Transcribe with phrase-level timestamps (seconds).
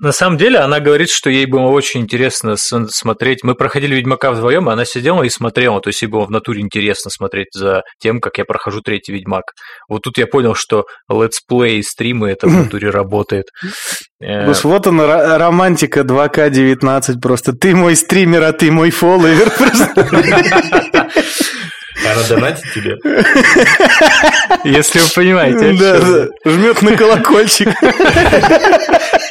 [0.00, 3.42] на самом деле она говорит, что ей было очень интересно смотреть.
[3.42, 5.80] Мы проходили Ведьмака вдвоем, и она сидела и смотрела.
[5.80, 9.52] То есть ей было в натуре интересно смотреть за тем, как я прохожу третий Ведьмак.
[9.88, 13.46] Вот тут я понял, что летсплей и стримы это в натуре работает.
[14.22, 17.52] Э, вот она, романтика 2К19 просто.
[17.52, 19.52] Ты мой стример, а ты мой фолловер.
[22.02, 22.96] Она донатит тебе?
[24.64, 25.74] Если вы понимаете.
[25.74, 26.28] Да, да.
[26.50, 27.68] Жмет на колокольчик.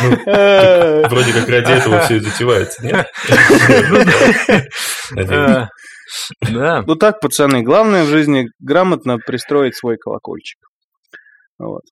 [0.00, 3.06] Ну, вроде как ради этого все и затевается, нет?
[5.14, 5.68] Да.
[6.48, 6.82] Да.
[6.86, 10.58] Ну так, пацаны, главное в жизни грамотно пристроить свой колокольчик.
[11.58, 11.82] Вот.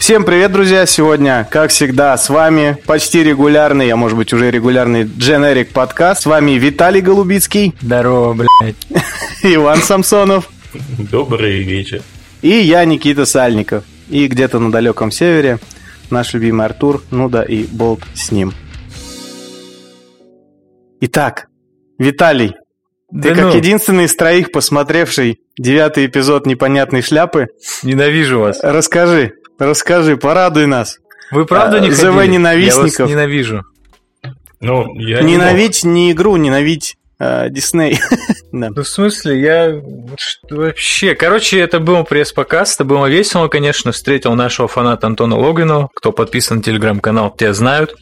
[0.00, 0.86] Всем привет, друзья!
[0.86, 6.22] Сегодня, как всегда, с вами почти регулярный, а может быть уже регулярный Generic подкаст.
[6.22, 7.74] С вами Виталий Голубицкий.
[7.80, 8.76] Здорово, блядь.
[9.42, 10.50] Иван Самсонов.
[10.98, 12.02] Добрый вечер.
[12.42, 13.84] И я, Никита Сальников.
[14.08, 15.58] И где-то на далеком севере
[16.10, 18.52] наш любимый Артур, ну да и Болт с ним.
[21.00, 21.46] Итак,
[21.98, 22.54] Виталий,
[23.10, 23.42] да ты ну.
[23.42, 27.48] как единственный из троих, посмотревший девятый эпизод «Непонятной шляпы»,
[27.82, 28.60] ненавижу вас.
[28.62, 30.98] Расскажи, расскажи, порадуй нас.
[31.30, 32.98] Вы правда не а, ЗВ ненавистников.
[32.98, 33.62] Я вас ненавижу.
[34.60, 36.99] Ну, я ненавидь не, не игру, ненавидь э,
[37.50, 37.98] Дисней.
[38.52, 38.70] да.
[38.74, 39.82] Ну, в смысле, я
[40.50, 41.14] вообще...
[41.14, 43.92] Короче, это был пресс-показ, это было весело, конечно.
[43.92, 45.90] Встретил нашего фаната Антона Логвину.
[45.94, 47.94] Кто подписан на телеграм-канал, те знают.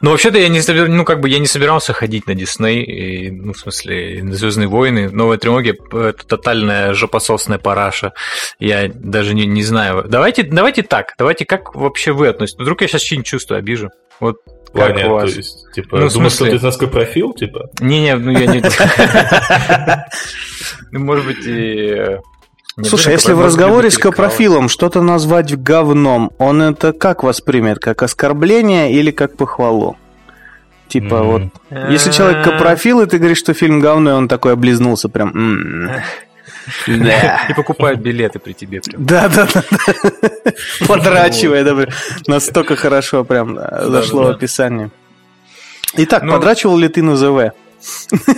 [0.00, 3.58] Ну, вообще-то я не ну, как бы я не собирался ходить на Дисней, ну, в
[3.58, 8.12] смысле, на Звездные войны, новая трилогия это тотальная жопососная параша.
[8.58, 10.04] Я даже не, не знаю.
[10.08, 12.60] Давайте, давайте так, давайте как вообще вы относитесь?
[12.60, 13.90] Вдруг я сейчас что-нибудь чувствую, обижу.
[14.20, 14.36] Вот
[14.72, 15.32] как Ваня, у вас?
[15.32, 17.70] То есть, типа, ну, думаешь, что ты насколько профил, типа?
[17.80, 18.62] Не-не, ну я не...
[20.92, 22.18] Ну, может быть, и
[22.82, 27.78] Слушай, если в разговоре с Капрофилом что-то назвать говном, он это как воспримет?
[27.78, 29.96] Как оскорбление или как похвалу?
[30.88, 31.50] Типа mm-hmm.
[31.70, 35.86] вот, если человек Капрофил, и ты говоришь, что фильм говно, и он такой облизнулся прям...
[35.86, 36.02] Да.
[36.86, 38.80] И покупают билеты при тебе.
[38.92, 39.62] Да, да, да.
[40.86, 41.86] Подрачивая, да,
[42.26, 44.90] настолько хорошо прям зашло описание.
[45.94, 47.52] Итак, ну, подрачивал ли ты на ЗВ?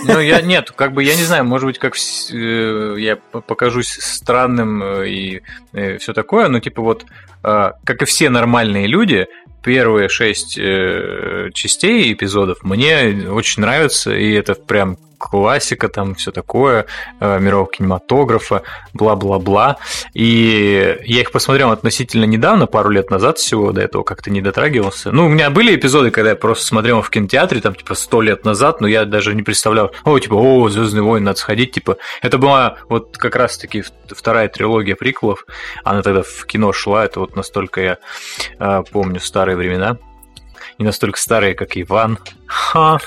[0.05, 4.83] Ну, я нет, как бы я не знаю, может быть, как э, я покажусь странным
[4.83, 7.05] э, и э, все такое, но типа вот,
[7.43, 9.27] как и все нормальные люди,
[9.65, 16.87] первые шесть частей эпизодов мне очень нравятся, и это прям классика, там все такое,
[17.21, 18.63] э, мирового кинематографа,
[18.93, 19.77] бла-бла-бла.
[20.15, 25.13] И я их посмотрел относительно недавно, пару лет назад всего, до этого как-то не дотрагивался.
[25.13, 28.45] Ну, у меня были эпизоды, когда я просто смотрел в кинотеатре, там, типа, сто лет
[28.45, 31.99] назад, но я даже не представлял, о, типа, о, Звездный войн, надо сходить, типа.
[32.21, 35.47] Это была вот как раз-таки вторая трилогия приквелов,
[35.85, 37.99] она тогда в кино шла, это вот настолько я
[38.59, 39.99] э, помню старые времена
[40.83, 42.19] не настолько старые, как Иван.
[42.47, 42.99] Ха!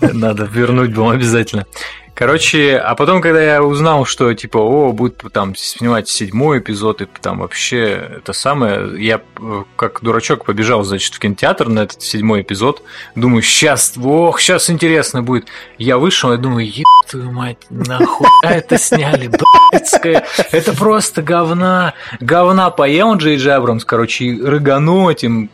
[0.00, 1.66] Надо вернуть было обязательно.
[2.14, 7.06] Короче, а потом, когда я узнал, что типа, о, будет там снимать седьмой эпизод, и
[7.06, 12.42] там вообще это самое, я э, как дурачок побежал, значит, в кинотеатр на этот седьмой
[12.42, 12.82] эпизод.
[13.14, 15.46] Думаю, сейчас, ох, сейчас интересно будет.
[15.78, 21.94] Я вышел и думаю, еб твою мать, нахуй это сняли, блядское, это просто говна.
[22.20, 25.50] Говна поел Джей Джабрамс, короче, и рыганул этим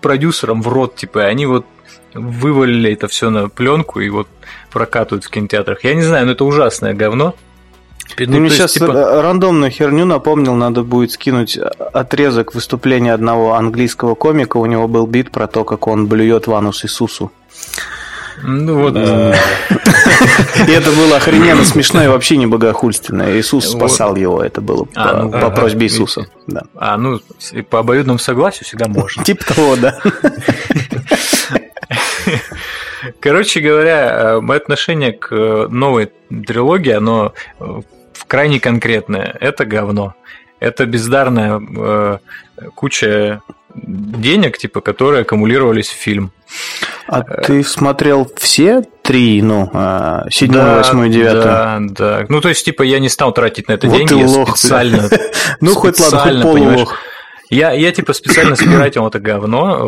[0.00, 1.66] продюсерам в рот, типа, и они вот
[2.14, 4.28] вывалили это все на пленку и вот
[4.76, 5.84] прокатывают в кинотеатрах.
[5.84, 7.34] Я не знаю, но это ужасное говно.
[8.18, 9.22] Ну, Ты мне сейчас типа...
[9.22, 11.56] рандомную херню напомнил, надо будет скинуть
[11.94, 14.58] отрезок выступления одного английского комика.
[14.58, 17.32] У него был бит про то, как он блюет в анус Иисусу.
[18.42, 18.96] Ну вот.
[20.68, 23.34] И это было охрененно смешно и вообще не богохульственно.
[23.38, 26.26] Иисус спасал его, это было а, ну, по просьбе Иисуса.
[26.74, 27.20] А, ну,
[27.70, 29.24] по обоюдному согласию всегда можно.
[29.30, 29.98] Типа того, да.
[33.20, 36.10] Короче говоря, э, мое отношение к э, новой
[36.46, 37.80] трилогии, оно э,
[38.26, 39.36] крайне конкретное.
[39.40, 40.14] Это говно.
[40.60, 42.18] Это бездарная э,
[42.74, 43.42] куча
[43.74, 46.32] денег, типа, которые аккумулировались в фильм.
[47.08, 49.70] А ты смотрел все три, ну,
[50.30, 51.42] седьмой, да, восьмой, девятый?
[51.42, 52.26] Да, да.
[52.30, 54.08] Ну, то есть, типа, я не стал тратить на это вот деньги.
[54.08, 55.08] Ты лох, специально.
[55.60, 56.94] Ну, хоть ладно, хоть полулох.
[57.48, 59.78] Я, я типа специально спиратил это говно.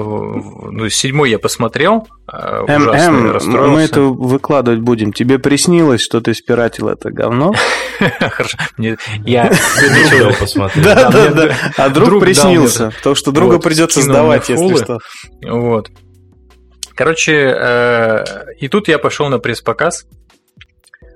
[0.71, 2.07] Ну, седьмой я посмотрел.
[2.27, 3.71] А, ужасно расстроился.
[3.71, 5.13] Мы это выкладывать будем.
[5.13, 7.55] Тебе приснилось, что ты спиратил это говно?
[7.99, 8.59] Хорошо.
[9.25, 9.53] Я
[10.39, 10.85] посмотреть.
[10.85, 11.57] Да, да, да.
[11.77, 12.93] А друг приснился.
[12.99, 14.99] Потому что друга придется сдавать, если что.
[15.43, 15.91] Вот.
[16.95, 18.25] Короче, э,
[18.59, 20.07] и тут я пошел на пресс-показ.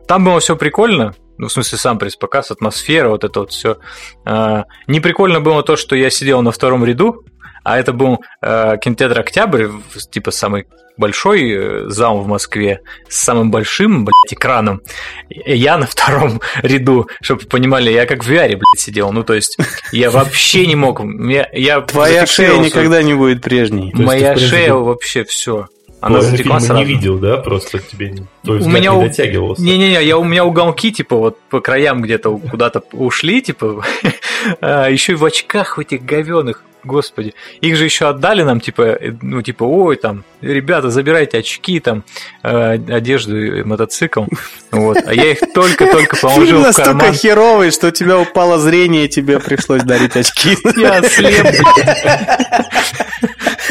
[0.06, 1.12] Там было все прикольно,
[1.42, 3.78] ну, в смысле, сам пресс-показ, атмосфера, вот это вот все.
[4.24, 7.24] А, не прикольно было то, что я сидел на втором ряду,
[7.64, 9.66] а это был э, кинотеатр «Октябрь»,
[10.10, 10.66] типа самый
[10.96, 14.82] большой э, зал в Москве с самым большим, блядь, экраном.
[15.28, 19.10] Я на втором ряду, чтобы вы понимали, я как в VR, блядь, сидел.
[19.10, 19.58] Ну, то есть,
[19.90, 21.00] я вообще не мог.
[21.28, 23.90] Я, я Твоя шея никогда не будет прежней.
[23.94, 25.66] Моя шея вообще все.
[26.02, 26.80] Она затекла сразу.
[26.80, 27.36] не видел, да?
[27.36, 29.62] Просто тебе твой у меня не дотягивался.
[29.62, 33.84] Не-не-не, я, у меня уголки, типа, вот по краям где-то куда-то ушли, типа,
[34.60, 36.64] а, еще и в очках в этих говеных.
[36.82, 41.78] Господи, их же еще отдали нам, типа, э, ну, типа, ой, там, ребята, забирайте очки,
[41.78, 42.02] там,
[42.42, 44.24] э, одежду и мотоцикл.
[44.72, 44.98] Вот.
[45.06, 46.96] А я их только-только положил в карман.
[46.96, 50.56] настолько херовый, что у тебя упало зрение, и тебе пришлось дарить очки.
[50.76, 51.46] Я слеп.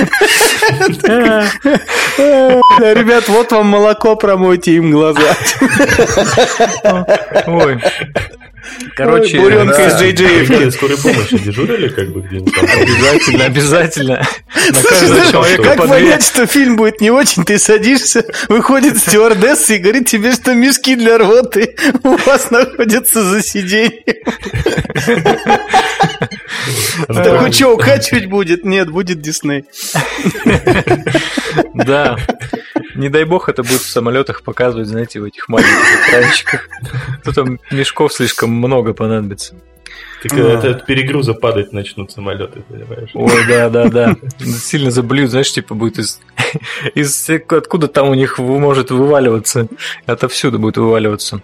[2.17, 5.35] Ребят, вот вам молоко, промойте им глаза.
[7.47, 7.79] Ой.
[8.95, 10.71] Короче, Ой, буренка из Джей Джей.
[10.71, 14.27] скорой помощи дежурили как бы где-нибудь Обязательно, обязательно.
[15.31, 17.43] Человека Как понять, что фильм будет не очень?
[17.43, 23.41] Ты садишься, выходит стюардесса и говорит тебе, что мешки для рвоты у вас находятся за
[23.41, 23.91] сиденьем.
[27.07, 28.65] Такой, что, укачивать будет?
[28.65, 29.65] Нет, будет Дисней.
[31.73, 32.17] Да.
[32.95, 36.67] Не дай бог это будет в самолетах показывать, знаете, в этих маленьких экранчиках.
[37.23, 39.55] Тут там мешков слишком много понадобится.
[40.21, 43.09] Так это от перегруза падать начнут самолеты, понимаешь?
[43.13, 44.15] Ой, да, да, да.
[44.39, 46.19] Сильно заблюют, знаешь, типа будет из,
[46.93, 49.67] из откуда там у них может вываливаться.
[50.05, 51.41] Отовсюду будет вываливаться.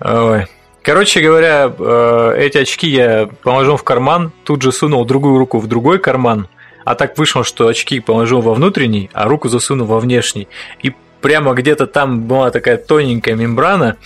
[0.00, 0.46] Ой.
[0.82, 5.66] Короче говоря, э, эти очки я положил в карман, тут же сунул другую руку в
[5.66, 6.48] другой карман,
[6.84, 10.48] а так вышло, что очки положил во внутренний, а руку засунул во внешний.
[10.82, 13.96] И прямо где-то там была такая тоненькая мембрана,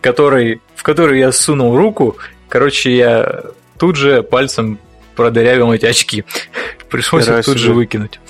[0.00, 2.16] который, в которую я сунул руку.
[2.48, 3.44] Короче, я
[3.78, 4.78] тут же пальцем
[5.16, 6.24] продырявил эти очки.
[6.90, 8.20] Пришлось их тут же выкинуть.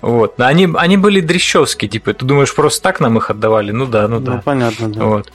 [0.00, 0.38] Вот.
[0.38, 3.70] Но они, они были дрещевские, типа, ты думаешь, просто так нам их отдавали?
[3.70, 4.42] Ну да, ну, ну да.
[4.44, 5.04] Понятно, да.
[5.04, 5.32] Вот.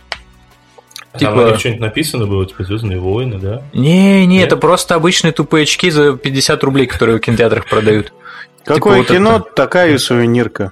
[1.20, 1.50] Типа...
[1.50, 3.62] Там что-нибудь написано было, типа Звездные войны, да?
[3.74, 8.14] Не, не, это просто обычные тупые очки за 50 рублей, которые в кинотеатрах продают.
[8.64, 10.72] Какое типа, кино, вот такая и сувенирка.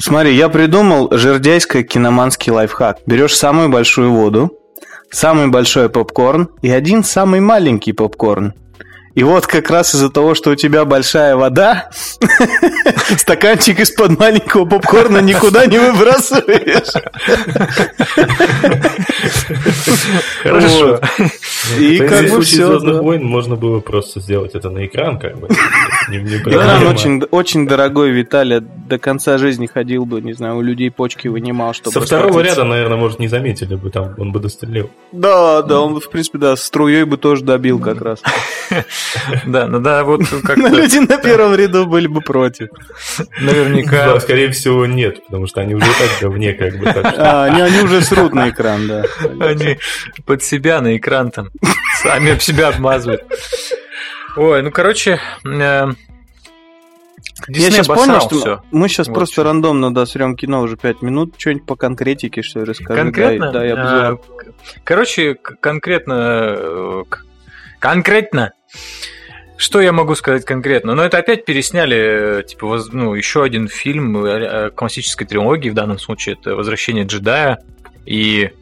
[0.00, 2.98] Смотри, я придумал жердяйский киноманский лайфхак.
[3.06, 4.52] Берешь самую большую воду,
[5.10, 8.54] самый большой попкорн и один самый маленький попкорн.
[9.18, 11.90] И вот как раз из-за того, что у тебя большая вода,
[13.16, 16.92] стаканчик из-под маленького попкорна никуда не выбрасываешь.
[20.44, 21.00] Хорошо.
[21.80, 22.68] И как бы все.
[22.68, 25.48] Звездных войн можно было просто сделать это на экран, как бы.
[25.48, 28.60] Экран очень, очень дорогой, Виталий.
[28.60, 31.90] До конца жизни ходил бы, не знаю, у людей почки вынимал, чтобы...
[31.90, 34.90] Со второго ряда, наверное, может, не заметили бы, там он бы дострелил.
[35.10, 38.22] Да, да, он, в принципе, да, струей бы тоже добил как раз.
[39.46, 42.68] Да, ну да, вот как Но люди на первом ряду были бы против.
[43.40, 44.18] Наверняка.
[44.20, 46.86] скорее всего, нет, потому что они уже так вне как бы.
[46.88, 49.04] А, они уже срут на экран, да.
[49.40, 49.78] Они
[50.24, 51.50] под себя на экран там
[52.02, 53.22] сами об себя обмазывают.
[54.36, 55.86] Ой, ну короче, э,
[57.46, 58.62] я сейчас понял, что все.
[58.70, 59.44] мы сейчас вот просто что.
[59.44, 61.34] рандомно досрем кино уже 5 минут.
[61.36, 63.00] Что-нибудь по конкретике, что расскажи.
[63.00, 63.52] Конкретно?
[63.52, 64.04] Дай, дай обзор.
[64.04, 64.52] А,
[64.84, 67.04] короче, конкретно...
[67.78, 68.52] Э, конкретно
[69.58, 70.94] что я могу сказать конкретно?
[70.94, 76.36] Ну, это опять пересняли, типа, ну, еще один фильм э, классической трилогии, в данном случае
[76.40, 77.58] это «Возвращение джедая»,
[78.06, 78.52] и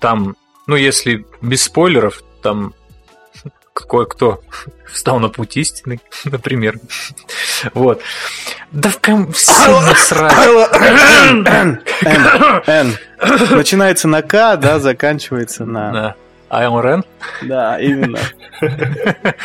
[0.00, 2.74] там, ну, если без спойлеров, там
[3.72, 4.42] кое-кто
[4.92, 6.80] встал на путь истины, например.
[7.72, 8.02] Вот.
[8.72, 9.32] Да в ком...
[13.56, 16.16] Начинается на К, да, заканчивается на...
[16.50, 17.04] Айлон Рен?
[17.42, 18.18] Да, именно.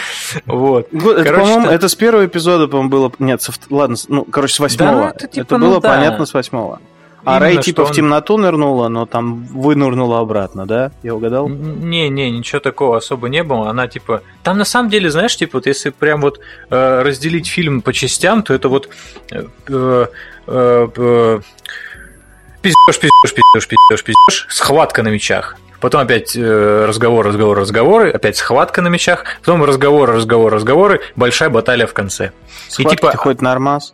[0.46, 0.90] Вот.
[0.90, 3.12] По-моему, это с первого эпизода, по-моему, было...
[3.20, 5.14] Нет, ладно, ну, короче, с восьмого.
[5.16, 6.80] Это типа, было ну понятно с восьмого.
[7.26, 10.92] А Рэй типа в темноту нырнула, но там вынырнула обратно, да?
[11.04, 11.48] Я угадал?
[11.48, 13.70] Не-не, ничего такого особо не было.
[13.70, 14.24] Она типа...
[14.44, 18.44] Там на самом деле, знаешь, типа, вот если прям вот э, разделить фильм по частям,
[18.44, 18.90] то это вот...
[19.32, 20.08] Э, э,
[20.48, 21.40] э,
[22.62, 25.58] пиздешь, пиздешь, пиздешь, пиздешь, пиздешь, схватка на мечах.
[25.84, 31.50] Потом опять э, разговор, разговор, разговоры, опять схватка на мечах, потом разговор, разговор, разговоры, большая
[31.50, 32.32] баталия в конце.
[32.70, 33.18] Схватки И типа...
[33.18, 33.94] хоть нормас?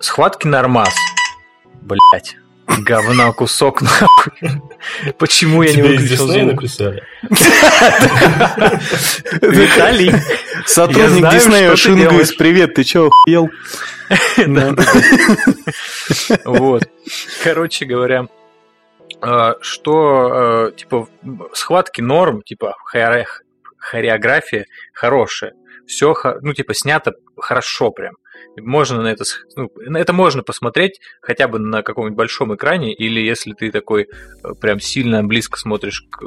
[0.00, 0.94] Схватки нормас.
[1.80, 2.36] Блять.
[2.66, 4.60] Говна кусок, нахуй.
[5.16, 6.62] Почему я не выключил звук?
[9.40, 10.12] Виталий,
[10.66, 13.48] сотрудник Диснея Шингайс, привет, ты чё, охуел?
[16.44, 16.82] Вот.
[17.42, 18.26] Короче говоря,
[19.60, 21.08] что, э, типа,
[21.52, 22.74] схватки норм, типа,
[23.78, 25.54] хореография хорошая.
[25.86, 28.14] Все, ну, типа, снято хорошо прям.
[28.56, 29.24] Можно на это,
[29.56, 34.54] ну, это можно посмотреть хотя бы на каком-нибудь большом экране, или если ты такой э,
[34.60, 36.22] прям сильно близко смотришь к,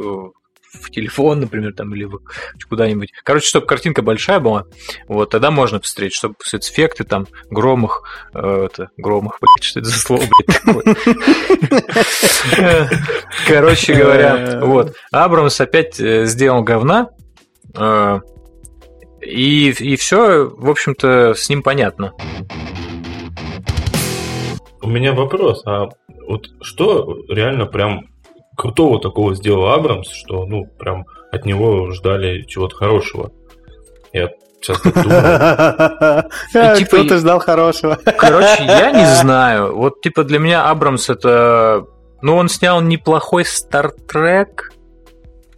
[0.73, 2.07] в телефон, например, там, или
[2.69, 3.11] куда-нибудь.
[3.23, 4.65] Короче, чтобы картинка большая была,
[5.07, 9.99] вот, тогда можно посмотреть, чтобы спецэффекты, там, громах, э, это, громах, блядь, что это за
[9.99, 10.61] слово, блядь?
[13.47, 17.09] Короче говоря, вот, Абрамс опять э, сделал говна,
[17.75, 18.19] э,
[19.21, 22.13] и, и все, в общем-то, с ним понятно.
[24.81, 25.89] У меня вопрос, а
[26.27, 28.10] вот что реально прям
[28.55, 33.31] крутого такого сделал Абрамс, что, ну, прям от него ждали чего-то хорошего.
[34.13, 34.29] Я
[34.61, 36.29] сейчас так думаю.
[36.77, 37.95] Типа Кто-то ждал хорошего.
[38.17, 39.75] Короче, я не знаю.
[39.75, 41.85] Вот, типа, для меня Абрамс это...
[42.21, 44.71] Ну, он снял неплохой Стартрек.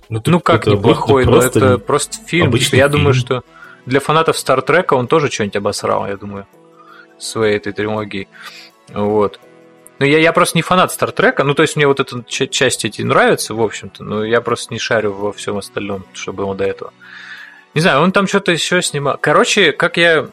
[0.09, 2.53] Ну, ну как неплохой, но это просто фильм.
[2.71, 3.43] Я думаю, что
[3.85, 6.47] для фанатов Стартрека он тоже что-нибудь обосрал, я думаю,
[7.17, 8.27] своей этой трилогии.
[8.93, 9.39] Вот.
[10.03, 11.45] Ну, я, я просто не фанат Стартрека.
[11.45, 14.77] Ну, то есть мне вот эта часть эти нравится, в общем-то, но я просто не
[14.77, 16.91] шарю во всем остальном, что было до этого.
[17.73, 19.17] Не знаю, он там что-то еще снимал.
[19.17, 20.27] Короче, как я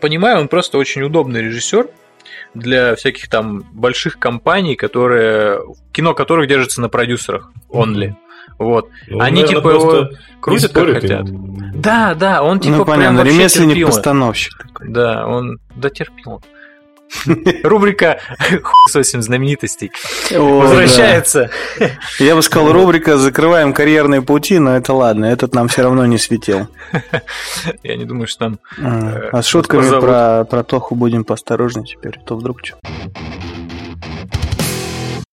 [0.00, 1.88] понимаю, он просто очень удобный режиссер
[2.52, 8.08] для всяких там больших компаний, которые кино которых держится на продюсерах only.
[8.08, 8.14] Mm-hmm.
[8.58, 8.90] Вот.
[9.08, 10.10] Ну, Они наверное, типа его
[10.40, 11.24] крутят как хотят.
[11.72, 14.66] Да, да, он типа ну, понятно, прям ремесленник постановщик.
[14.82, 16.42] Да, он дотерпел.
[17.62, 18.20] Рубрика
[18.92, 19.92] 8 знаменитостей
[20.30, 21.50] возвращается.
[22.18, 26.18] Я бы сказал, рубрика «Закрываем карьерные пути», но это ладно, этот нам все равно не
[26.18, 26.68] светил.
[27.82, 28.58] Я не думаю, что там...
[28.78, 32.76] А, а с шутками про, про Тоху будем поосторожнее теперь, а то вдруг что.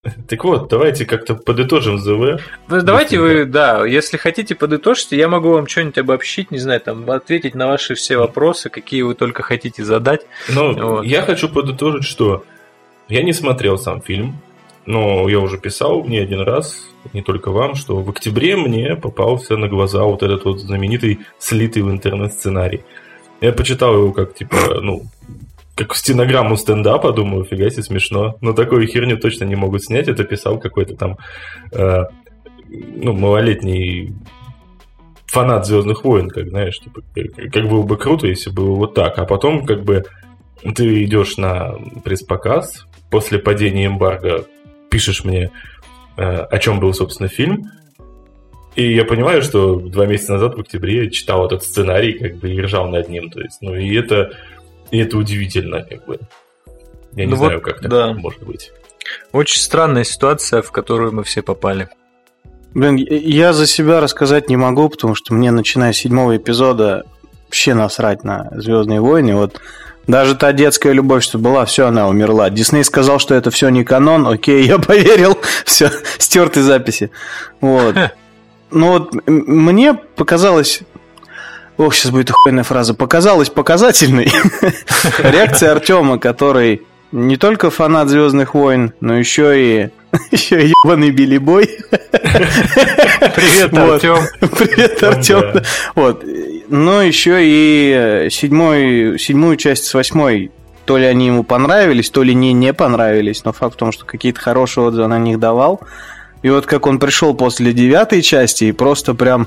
[0.28, 2.40] Так вот, давайте как-то подытожим ЗВ.
[2.68, 7.54] Давайте вы, да, если хотите подытожить, я могу вам что-нибудь обобщить, не знаю, там, ответить
[7.54, 10.22] на ваши все вопросы, какие вы только хотите задать.
[10.48, 11.04] Ну, вот.
[11.04, 12.44] я хочу подытожить, что
[13.08, 14.40] я не смотрел сам фильм,
[14.86, 19.56] но я уже писал не один раз, не только вам, что в октябре мне попался
[19.56, 22.82] на глаза вот этот вот знаменитый слитый в интернет сценарий.
[23.40, 25.02] Я почитал его как, типа, ну,
[25.74, 28.36] как стенограмму стендапа, думаю, фига себе смешно.
[28.40, 30.08] Но такую херню точно не могут снять.
[30.08, 31.16] Это писал какой-то там
[31.72, 32.04] э,
[32.68, 34.12] ну, малолетний
[35.26, 37.00] фанат Звездных войн, как знаешь, типа,
[37.50, 39.18] как было бы круто, если было вот так.
[39.18, 40.04] А потом, как бы,
[40.74, 41.74] ты идешь на
[42.04, 44.44] пресс-показ, после падения эмбарго
[44.90, 45.50] пишешь мне,
[46.18, 47.64] э, о чем был, собственно, фильм.
[48.74, 52.50] И я понимаю, что два месяца назад, в октябре, я читал этот сценарий, как бы,
[52.50, 53.30] и ржал над ним.
[53.30, 54.32] То есть, ну, и это
[54.92, 56.20] и это удивительно, как бы.
[57.14, 58.12] Я не ну знаю, вот, как так да.
[58.12, 58.70] может быть.
[59.32, 61.88] Очень странная ситуация, в которую мы все попали.
[62.74, 67.04] Блин, я за себя рассказать не могу, потому что мне, начиная с седьмого эпизода,
[67.46, 69.34] вообще насрать на Звездные войны.
[69.34, 69.60] Вот
[70.06, 72.50] даже та детская любовь, что была, все, она умерла.
[72.50, 77.10] Дисней сказал, что это все не канон, окей, я поверил, все, стерты записи.
[77.60, 77.96] Вот.
[78.70, 80.82] Ну вот мне показалось
[81.78, 82.94] Ох, сейчас будет охуенная фраза.
[82.94, 84.30] Показалась показательной
[85.18, 89.90] реакция Артема, который не только фанат Звездных войн, но еще и
[90.30, 91.68] еще и ебаный Билли Бой.
[91.90, 94.18] Привет, Артем.
[94.40, 95.62] Привет, Артем.
[95.94, 96.24] Вот.
[96.68, 100.50] Но еще и седьмой, седьмую часть с восьмой
[100.84, 104.04] то ли они ему понравились, то ли не, не понравились, но факт в том, что
[104.04, 105.80] какие-то хорошие отзывы на них давал.
[106.42, 109.46] И вот как он пришел после девятой части и просто прям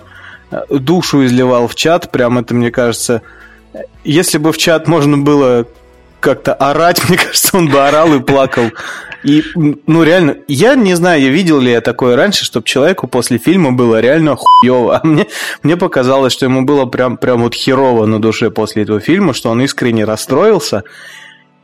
[0.69, 3.21] душу изливал в чат, прям это, мне кажется,
[4.03, 5.65] если бы в чат можно было
[6.19, 8.71] как-то орать, мне кажется, он бы орал и плакал.
[9.23, 13.39] И, ну, реально, я не знаю, я видел ли я такое раньше, чтобы человеку после
[13.39, 14.97] фильма было реально хуево.
[14.97, 15.25] А мне,
[15.63, 19.49] мне показалось, что ему было прям, прям вот херово на душе после этого фильма, что
[19.49, 20.83] он искренне расстроился.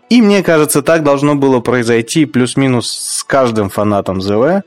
[0.10, 4.64] И мне кажется, так должно было произойти плюс-минус с каждым фанатом ЗВ.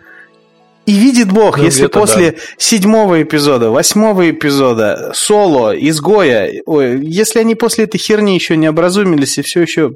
[0.87, 2.38] И видит Бог, ну, если после да.
[2.59, 9.38] седьмого эпизода, восьмого эпизода, соло, изгоя, ой, если они после этой херни еще не образумились
[9.38, 9.93] и все еще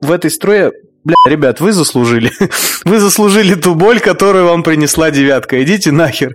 [0.00, 0.72] в этой струе,
[1.04, 2.32] бля, ребят, вы заслужили.
[2.84, 5.62] вы заслужили ту боль, которую вам принесла девятка.
[5.62, 6.34] Идите нахер.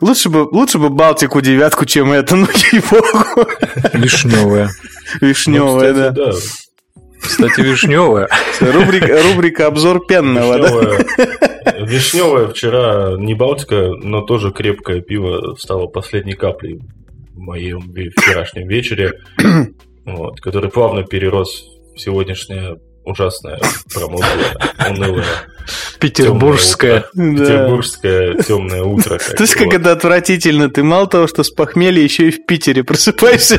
[0.00, 3.48] Лучше бы, лучше бы Балтику девятку, чем это, ну ей-богу.
[3.92, 4.70] Вишневая.
[5.20, 6.10] Вишневая, ну, да.
[6.10, 6.32] да.
[7.22, 8.28] Кстати, вишневая.
[8.60, 11.72] Рубрика, рубрика обзор пенного, вишневая, да?
[11.80, 16.80] Вишневая вчера не Балтика, но тоже крепкое пиво стало последней каплей
[17.34, 19.12] в моем вчерашнем вечере,
[20.04, 21.64] вот, который плавно перерос
[21.94, 23.60] в сегодняшнее ужасная,
[23.92, 24.56] промозглая,
[24.88, 25.26] унылая.
[25.98, 27.04] Петербургское.
[27.14, 29.18] Петербургское темное утро.
[29.18, 30.68] Ты знаешь, как это отвратительно.
[30.68, 33.58] Ты мало того, что с похмелья еще и в Питере просыпаешься.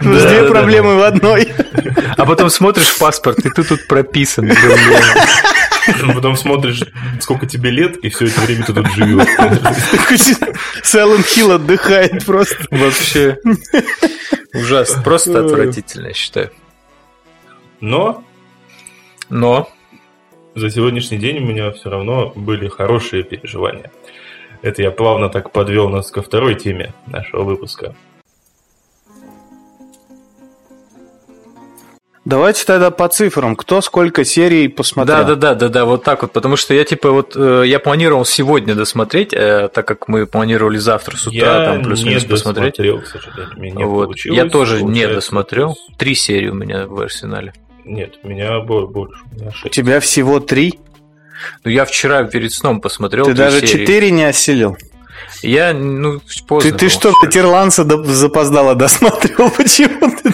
[0.00, 1.52] Две проблемы в одной.
[2.16, 4.50] А потом смотришь паспорт, и ты тут прописан.
[6.14, 6.82] Потом смотришь,
[7.20, 9.26] сколько тебе лет, и все это время ты тут живешь.
[10.84, 12.56] Сайлент Хилл отдыхает просто.
[12.70, 13.38] Вообще.
[14.54, 15.02] Ужасно.
[15.02, 16.50] Просто отвратительно, я считаю.
[17.82, 18.22] Но...
[19.28, 19.68] Но...
[20.54, 23.90] За сегодняшний день у меня все равно были хорошие переживания.
[24.62, 27.94] Это я плавно так подвел нас ко второй теме нашего выпуска.
[32.24, 33.56] Давайте тогда по цифрам.
[33.56, 35.16] Кто сколько серий посмотрел?
[35.18, 36.32] Да, да, да, да, да, вот так вот.
[36.32, 40.76] Потому что я типа вот э, я планировал сегодня досмотреть, э, так как мы планировали
[40.76, 42.76] завтра с утра я там плюс-минус посмотреть.
[42.76, 44.04] к сожалению, не вот.
[44.04, 44.36] получилось.
[44.36, 45.76] Я тоже не Получается, досмотрел.
[45.98, 47.54] Три серии у меня в арсенале.
[47.84, 49.22] Нет, у меня бо- больше.
[49.32, 50.78] У меня У тебя всего три?
[51.64, 53.24] Ну я вчера перед сном посмотрел.
[53.24, 53.82] Ты даже серии.
[53.84, 54.76] четыре не осилил?
[55.42, 56.70] Я ну поздно.
[56.70, 57.12] Ты, ты что,
[57.84, 59.50] до- запоздало досматривал?
[59.56, 60.30] Почему ты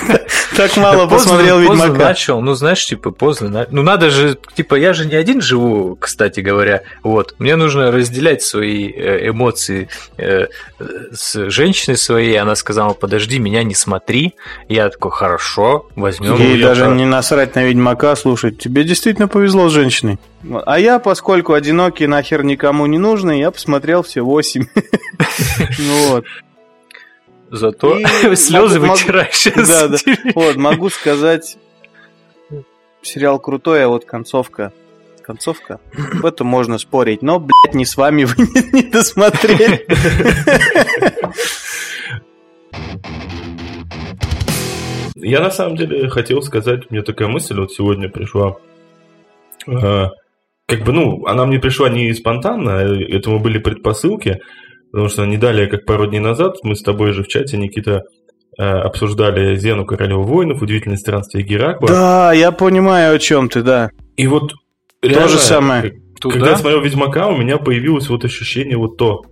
[0.56, 2.04] так- мало поздно- посмотрел поздно Ведьмака?
[2.08, 3.66] начал, ну знаешь, типа поздно.
[3.70, 6.82] Ну надо же, типа я же не один живу, кстати говоря.
[7.02, 10.46] Вот мне нужно разделять свои э, эмоции э,
[11.12, 12.36] с женщиной своей.
[12.36, 14.34] Она сказала, подожди, меня не смотри.
[14.68, 16.36] Я такой, хорошо, возьмем.
[16.36, 20.18] Я даже не насрать на Ведьмака, слушай, тебе действительно повезло с женщиной.
[20.66, 24.66] А я, поскольку одинокий нахер никому не нужный, я посмотрел все восемь.
[25.78, 26.24] Ну вот.
[27.50, 28.04] Зато И
[28.36, 29.68] слезы могу- могу- вытираешь сейчас.
[29.68, 29.98] Да, да.
[30.34, 31.56] Вот, могу сказать,
[33.02, 34.72] сериал крутой, а вот концовка.
[35.22, 35.78] Концовка.
[35.92, 38.34] В этом можно спорить, но, блядь, не с вами вы
[38.72, 39.86] не, не досмотрели.
[45.16, 48.56] Я на самом деле хотел сказать, мне такая мысль вот сегодня пришла.
[49.66, 50.08] Э,
[50.66, 54.40] Как бы, ну, она мне пришла не спонтанно, а этому были предпосылки,
[54.92, 58.02] потому что не далее, как пару дней назад, мы с тобой же в чате, Никита,
[58.58, 61.88] э, обсуждали Зену Королеву воинов, удивительные странствия Геракла.
[61.88, 63.90] Да, я понимаю, о чем ты, да.
[64.16, 64.52] И вот
[65.00, 65.92] То реально, же самое.
[66.20, 66.34] Туда?
[66.34, 69.22] Когда я смотрел Ведьмака, у меня появилось вот ощущение вот то.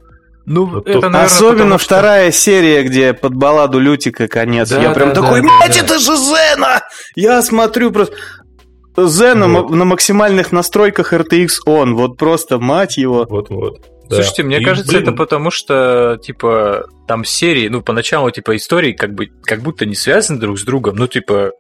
[0.49, 4.69] Ну, Вот это, тут- наверное, Особенно потому что- вторая серия, где под балладу Лютика конец.
[4.71, 5.81] Да, я прям да, такой, да, мать, да.
[5.85, 6.83] это же Зена!
[7.16, 8.14] Я смотрю просто...
[8.97, 9.71] Зена Вот.
[9.71, 13.27] на максимальных настройках RTX он, вот просто мать его.
[13.29, 13.81] Вот-вот.
[14.09, 14.16] Да.
[14.16, 18.92] Слушайте, мне И, кажется, блин, это потому что, типа, там серии, ну, поначалу, типа, истории
[18.92, 21.53] как бы как будто не связаны друг с другом, ну, типа,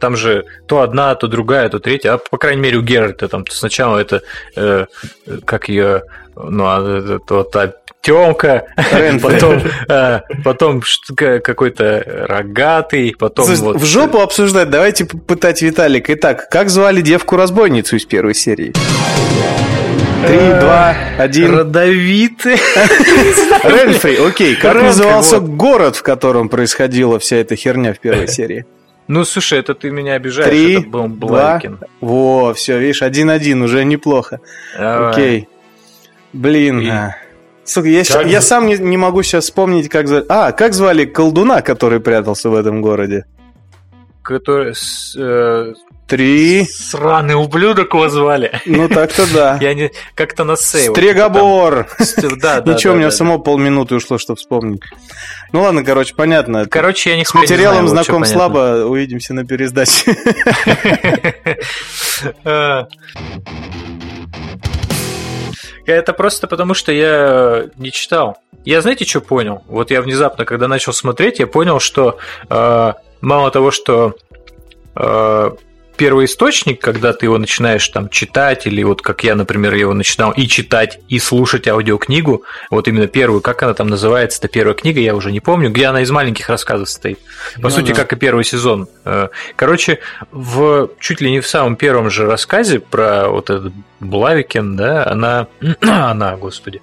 [0.00, 3.44] там же то одна, то другая, то третья, а по крайней мере у Геральта там
[3.48, 4.22] сначала это,
[4.56, 4.86] э,
[5.44, 6.02] как ее,
[6.34, 7.72] ну, а, это, то та
[8.92, 9.20] Ренфри.
[9.20, 10.82] потом, э, потом
[11.16, 13.76] какой-то рогатый, потом Слушай, вот...
[13.76, 16.12] В жопу обсуждать, давайте пытать Виталика.
[16.14, 18.72] Итак, как звали девку-разбойницу из первой серии?
[20.26, 21.54] Три, два, один.
[21.58, 22.56] Родовитый.
[23.64, 24.56] Ренфри, окей.
[24.56, 28.64] Как назывался город, в котором происходила вся эта херня в первой серии?
[29.08, 31.60] Ну, слушай, это ты меня обижаешь, Три, это был два.
[32.00, 34.40] Во, все, видишь, один-один, уже неплохо.
[34.78, 35.10] Давай.
[35.10, 35.48] Окей.
[36.32, 36.80] Блин.
[36.80, 37.16] И- а.
[37.64, 40.24] Сука, я, Как я сам не, не могу сейчас вспомнить, как звали.
[40.28, 43.24] А, как звали колдуна, который прятался в этом городе?
[44.22, 44.74] Который...
[44.74, 45.72] с- э,
[46.06, 46.66] Три.
[46.66, 48.60] Сраный ублюдок его звали.
[48.66, 49.58] Ну так-то да.
[49.62, 49.90] Я не...
[50.14, 50.90] Как-то на сейв.
[50.90, 51.88] Стрегобор.
[52.40, 52.74] Да, да.
[52.74, 54.82] Ничего, у меня само полминуты ушло, чтобы вспомнить.
[55.52, 56.66] Ну ладно, короче, понятно.
[56.66, 60.14] Короче, я не С материалом знаком слабо, увидимся на пересдаче.
[65.86, 68.38] Это просто потому, что я не читал.
[68.64, 69.62] Я знаете, что понял?
[69.66, 72.18] Вот я внезапно, когда начал смотреть, я понял, что
[72.48, 74.14] э, мало того, что
[74.94, 75.50] э,
[76.02, 80.32] первый источник, когда ты его начинаешь там читать, или вот как я, например, его начинал
[80.32, 84.98] и читать, и слушать аудиокнигу, вот именно первую, как она там называется, это первая книга,
[84.98, 87.20] я уже не помню, где она из маленьких рассказов состоит.
[87.54, 87.94] По Ну сути, да.
[87.94, 88.88] как и первый сезон.
[89.04, 90.00] Э, Короче,
[90.32, 95.46] в чуть ли не в самом первом же рассказе про вот этот Блавикен, да, она,
[95.82, 96.82] она, господи,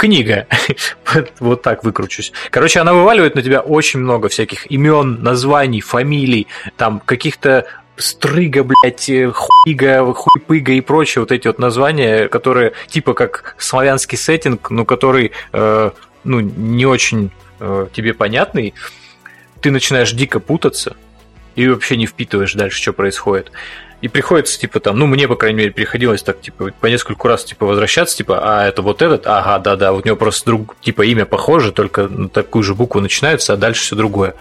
[0.00, 0.46] книга.
[1.40, 2.32] вот так выкручусь.
[2.50, 6.46] Короче, она вываливает на тебя очень много всяких имен, названий, фамилий,
[6.78, 7.66] там каких-то
[8.00, 14.18] стрыга, блядь, э, хуйга, хуйпыга и прочие вот эти вот названия, которые типа как славянский
[14.18, 15.90] сеттинг, но который э,
[16.24, 18.74] ну, не очень э, тебе понятный,
[19.60, 20.96] ты начинаешь дико путаться
[21.54, 23.52] и вообще не впитываешь дальше, что происходит.
[24.00, 27.44] И приходится, типа, там, ну, мне, по крайней мере, приходилось так, типа, по нескольку раз,
[27.44, 31.26] типа, возвращаться, типа, а это вот этот, ага, да-да, у него просто друг, типа, имя
[31.26, 34.34] похоже, только на такую же букву начинается, а дальше все другое.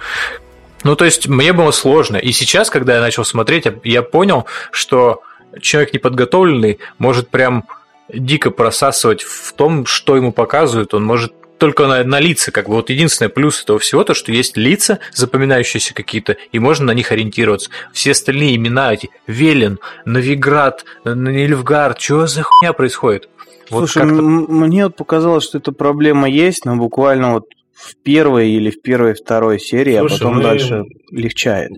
[0.84, 2.18] Ну, то есть, мне было сложно.
[2.18, 5.22] И сейчас, когда я начал смотреть, я понял, что
[5.62, 7.66] человек неподготовленный может прям
[8.14, 10.94] дико просасывать в том, что ему показывают.
[10.94, 14.32] Он может только на, на лица, как бы вот единственный плюс этого всего, то, что
[14.32, 17.70] есть лица, запоминающиеся какие-то, и можно на них ориентироваться.
[17.94, 23.30] Все остальные имена эти, Велен, Новиград, Нильфгард, что за хуйня происходит?
[23.68, 28.70] Слушай, вот мне вот показалось, что эта проблема есть, но буквально вот в первой или
[28.72, 30.44] в первой, второй серии, а Слушай, а потом мы...
[30.44, 31.72] дальше легчает.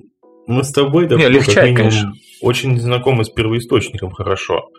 [0.48, 2.14] Мы с тобой, да, легчает, конечно.
[2.42, 4.70] очень знакомы с первоисточником хорошо.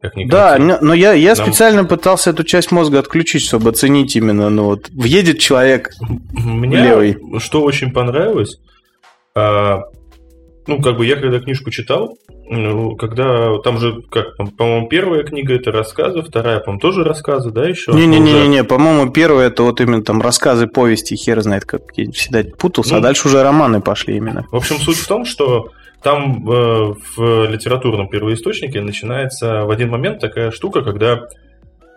[0.00, 1.46] Как ни да, но я, я Нам...
[1.46, 5.90] специально пытался эту часть мозга отключить, чтобы оценить именно, ну вот, въедет человек
[6.30, 7.18] Мне левый.
[7.38, 8.58] что очень понравилось,
[9.36, 9.82] а,
[10.66, 12.16] ну, как бы я когда книжку читал,
[12.48, 17.66] ну, когда там же, как, по-моему, первая книга это рассказы, вторая, по-моему, тоже рассказы, да,
[17.66, 17.92] еще?
[17.92, 22.44] Не-не-не, не, по-моему, первая это вот именно там рассказы, повести, хер знает, как я всегда
[22.56, 24.46] путался, а ну, а дальше уже романы пошли именно.
[24.50, 25.70] В общем, суть в том, что
[26.02, 31.28] там э, в литературном первоисточнике начинается в один момент такая штука, когда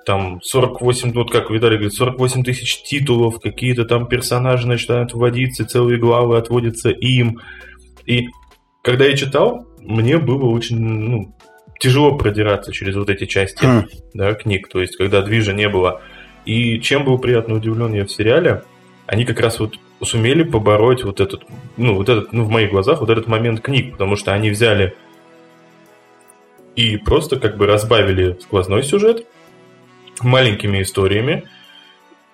[0.06, 5.98] там 48, вот как Виталий говорит, 48 тысяч титулов, какие-то там персонажи начинают вводиться, целые
[5.98, 7.40] главы отводятся им.
[8.06, 8.28] И
[8.86, 11.36] когда я читал, мне было очень ну,
[11.80, 13.90] тяжело продираться через вот эти части mm.
[14.14, 16.04] да, книг, то есть когда движа не было.
[16.46, 18.62] И чем был приятно удивлен я в сериале,
[19.08, 21.46] они как раз вот сумели побороть вот этот,
[21.78, 24.96] ну, вот этот, ну, в моих глазах, вот этот момент книг, потому что они взяли
[26.76, 29.26] и просто как бы разбавили сквозной сюжет
[30.22, 31.46] маленькими историями,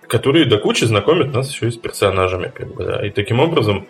[0.06, 3.88] которые до кучи знакомят нас еще и с персонажами, как бы, да, и таким образом,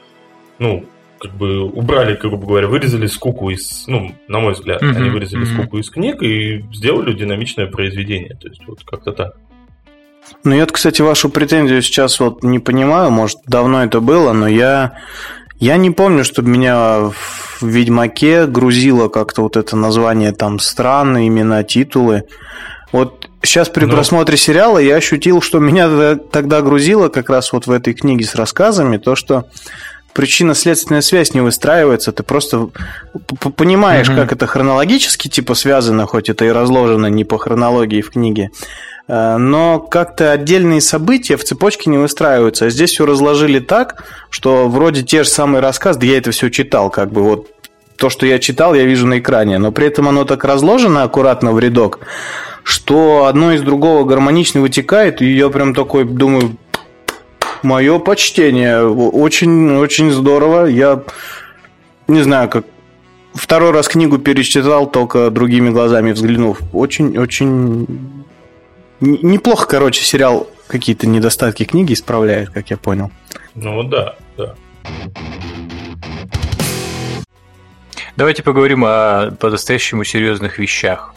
[0.59, 0.85] ну,
[1.21, 4.97] как бы убрали, грубо говоря, вырезали скуку из, ну, на мой взгляд, mm-hmm.
[4.97, 5.61] они вырезали mm-hmm.
[5.61, 8.35] скуку из книг и сделали динамичное произведение.
[8.41, 9.33] То есть вот как-то так.
[10.43, 14.93] Ну, я, кстати, вашу претензию сейчас вот не понимаю, может, давно это было, но я,
[15.59, 21.63] я не помню, чтобы меня в Ведьмаке грузило как-то вот это название там страны, имена,
[21.63, 22.23] титулы.
[22.91, 23.93] Вот сейчас при но...
[23.93, 28.33] просмотре сериала я ощутил, что меня тогда грузило как раз вот в этой книге с
[28.33, 29.45] рассказами, то, что
[30.13, 32.69] причинно-следственная связь не выстраивается, ты просто
[33.55, 34.17] понимаешь, угу.
[34.17, 38.51] как это хронологически типа связано, хоть это и разложено не по хронологии в книге,
[39.07, 42.65] э, но как-то отдельные события в цепочке не выстраиваются.
[42.65, 46.49] А здесь все разложили так, что вроде те же самые рассказы, да я это все
[46.49, 47.47] читал, как бы вот
[48.01, 51.51] то, что я читал, я вижу на экране, но при этом оно так разложено аккуратно
[51.51, 51.99] в рядок,
[52.63, 56.57] что одно из другого гармонично вытекает, и я прям такой думаю,
[57.63, 58.83] Мое почтение.
[58.85, 60.65] Очень, очень здорово.
[60.65, 61.03] Я
[62.07, 62.65] не знаю, как
[63.33, 66.59] второй раз книгу перечитал, только другими глазами взглянув.
[66.73, 67.87] Очень, очень
[68.99, 73.11] неплохо, короче, сериал какие-то недостатки книги исправляет, как я понял.
[73.55, 74.55] Ну да, да.
[78.15, 81.13] Давайте поговорим о по-настоящему серьезных вещах.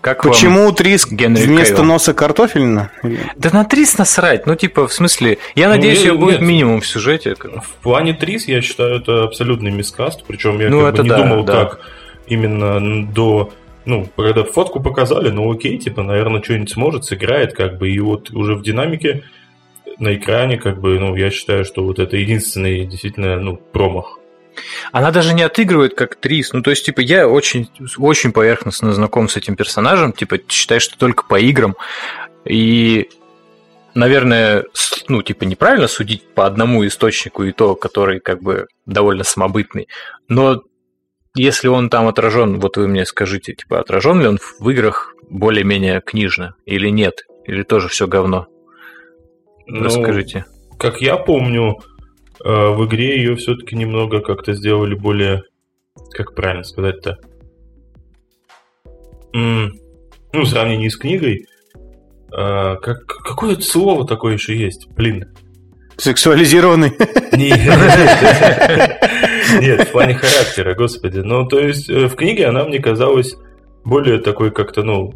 [0.00, 1.88] Как Почему Трис Генри вместо Кевилл?
[1.88, 2.90] носа картофельно?
[3.36, 4.46] Да на Трис насрать.
[4.46, 7.34] Ну, типа, в смысле, я ну, надеюсь, ее будет минимум в сюжете.
[7.34, 10.24] В плане Трис, я считаю, это абсолютный мискаст.
[10.26, 11.64] Причем я ну, как бы не да, думал, да.
[11.64, 11.80] как
[12.26, 13.52] именно до
[13.86, 18.30] ну, когда фотку показали, ну окей, типа, наверное, что-нибудь сможет, сыграет, как бы, и вот
[18.30, 19.24] уже в динамике
[19.98, 24.19] на экране, как бы, ну, я считаю, что вот это единственный действительно, ну, промах
[24.92, 26.52] она даже не отыгрывает как Трис.
[26.52, 30.98] Ну, то есть, типа, я очень, очень поверхностно знаком с этим персонажем, типа, считаю, что
[30.98, 31.76] только по играм.
[32.44, 33.08] И,
[33.94, 34.64] наверное,
[35.08, 39.88] ну, типа, неправильно судить по одному источнику и то, который, как бы, довольно самобытный.
[40.28, 40.62] Но
[41.34, 46.00] если он там отражен, вот вы мне скажите, типа, отражен ли он в играх более-менее
[46.00, 47.26] книжно или нет?
[47.44, 48.46] Или тоже все говно?
[49.66, 50.44] Ну, Расскажите.
[50.78, 51.78] Как я помню,
[52.42, 55.42] в игре ее все-таки немного как-то сделали более,
[56.12, 57.18] как правильно сказать-то,
[60.32, 61.46] ну, в сравнении с книгой,
[62.32, 64.88] э, как, какое слово такое еще есть?
[64.90, 65.26] Блин.
[65.96, 66.90] Сексуализированный?
[67.32, 67.60] Нет,
[69.60, 71.18] нет, в плане характера, господи.
[71.18, 73.36] Ну, то есть, э, в книге она мне казалась
[73.84, 75.14] более такой как-то, ну,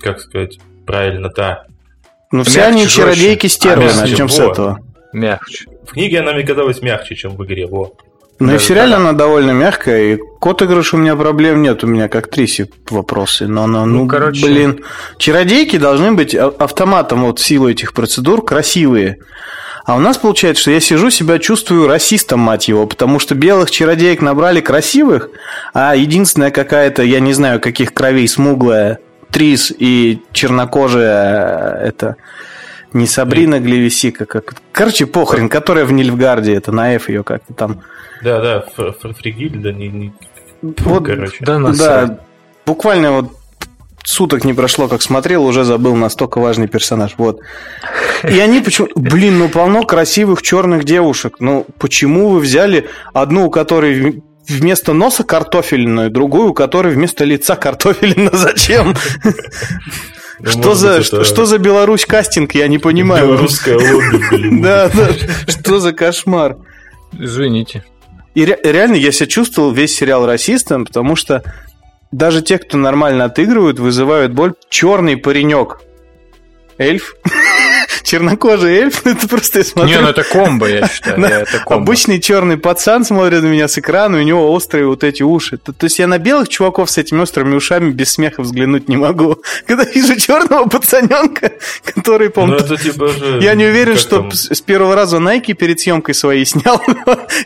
[0.00, 1.66] как сказать правильно-то.
[2.32, 4.80] Ну, все они чародейки стервы, а начнем с этого.
[5.12, 5.66] Мягче.
[5.88, 7.66] В книге она мне казалась мягче, чем в игре.
[7.66, 7.94] Во.
[8.40, 11.86] Ну и в сериале она довольно мягкая, и кот игрыш у меня проблем нет, у
[11.86, 13.46] меня как Триси вопросы.
[13.46, 14.44] Но она, ну, ну короче...
[14.44, 14.84] блин,
[15.16, 19.18] чародейки должны быть автоматом вот в силу этих процедур красивые.
[19.86, 23.70] А у нас получается, что я сижу, себя чувствую расистом, мать его, потому что белых
[23.70, 25.30] чародеек набрали красивых,
[25.72, 28.98] а единственная какая-то, я не знаю, каких кровей, смуглая,
[29.30, 32.16] Трис и чернокожая, это
[32.92, 34.54] Не Сабрина Глевисика, как...
[34.72, 37.82] Короче, похрен, которая в Нильфгарде, это на F ее как-то там.
[38.22, 40.12] Да, да, Фригильда, не, не...
[40.62, 41.36] Вот, короче.
[41.40, 42.18] Да, да,
[42.64, 43.32] буквально вот
[44.04, 47.14] суток не прошло, как смотрел, уже забыл настолько важный персонаж.
[47.18, 47.40] Вот.
[48.24, 48.88] И они почему...
[48.94, 51.36] Блин, ну полно красивых черных девушек.
[51.40, 57.54] Ну почему вы взяли одну, у которой вместо носа картофельную, другую, у которой вместо лица
[57.54, 58.30] картофельную?
[58.32, 58.94] Зачем?
[60.40, 63.26] Ну, что за, что, что за Беларусь кастинг, я не понимаю.
[63.26, 65.08] Белорусская лобби, Да, да,
[65.48, 66.56] что за кошмар.
[67.18, 67.84] Извините.
[68.34, 71.42] И ре- реально я себя чувствовал весь сериал расистом, потому что
[72.12, 74.54] даже те, кто нормально отыгрывают, вызывают боль.
[74.70, 75.80] Черный паренек.
[76.78, 77.16] Эльф.
[78.04, 79.96] Чернокожий эльф, это просто я смотрю.
[79.96, 81.22] Не, ну это комбо, я считаю.
[81.24, 81.82] это комбо.
[81.82, 85.58] Обычный черный пацан смотрит на меня с экрана, у него острые вот эти уши.
[85.58, 88.96] То, то есть я на белых чуваков с этими острыми ушами без смеха взглянуть не
[88.96, 89.36] могу.
[89.66, 91.52] Когда вижу черного пацаненка,
[91.84, 93.40] который, по ну, типа же...
[93.42, 94.32] Я не уверен, что там...
[94.32, 96.80] с первого раза Nike перед съемкой своей снял.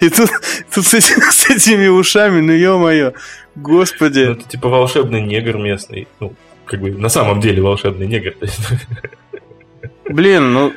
[0.00, 0.30] И тут,
[0.72, 3.12] тут с, с этими ушами, ну ё-моё.
[3.54, 4.20] Господи.
[4.20, 6.06] Ну, это типа волшебный негр местный.
[6.20, 8.34] Ну, как бы на самом деле волшебный негр.
[10.08, 10.72] Блин, ну,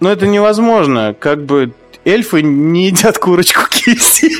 [0.00, 1.14] ну это невозможно.
[1.18, 1.72] Как бы
[2.04, 4.30] эльфы не едят курочку киси.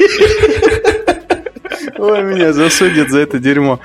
[1.98, 3.80] Ой, меня засудят за это дерьмо.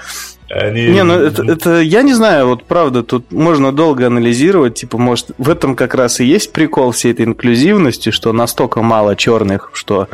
[0.49, 0.87] Они...
[0.87, 5.31] Не, ну это, это, я не знаю, вот правда, тут можно долго анализировать, типа, может,
[5.39, 10.07] в этом как раз и есть прикол всей этой инклюзивности, что настолько мало черных, что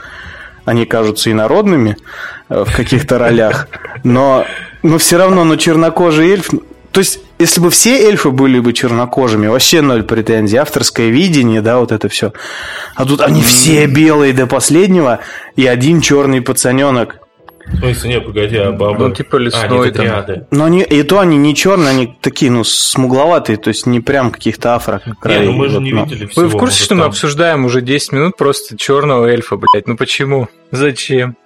[0.63, 1.97] они кажутся инородными
[2.49, 3.67] э, в каких-то ролях,
[4.03, 4.45] но,
[4.83, 6.49] но все равно, ну, чернокожий эльф...
[6.91, 11.79] То есть, если бы все эльфы были бы чернокожими, вообще ноль претензий, авторское видение, да,
[11.79, 12.33] вот это все.
[12.95, 15.19] А тут они все белые до последнего,
[15.55, 17.19] и один черный пацаненок.
[17.65, 19.07] В смысле, не, погоди, а бабы...
[19.07, 20.47] Ну, типа лесной а, там.
[20.51, 24.31] Но они, и то они не черные, они такие, ну, смугловатые, то есть не прям
[24.31, 25.01] каких-то афро.
[25.23, 26.03] Не, ну мы же вот, не но.
[26.03, 26.43] видели всего.
[26.43, 26.99] Вы в курсе, что там...
[26.99, 29.87] мы обсуждаем уже 10 минут просто черного эльфа, блядь?
[29.87, 30.49] Ну почему?
[30.71, 31.37] Зачем?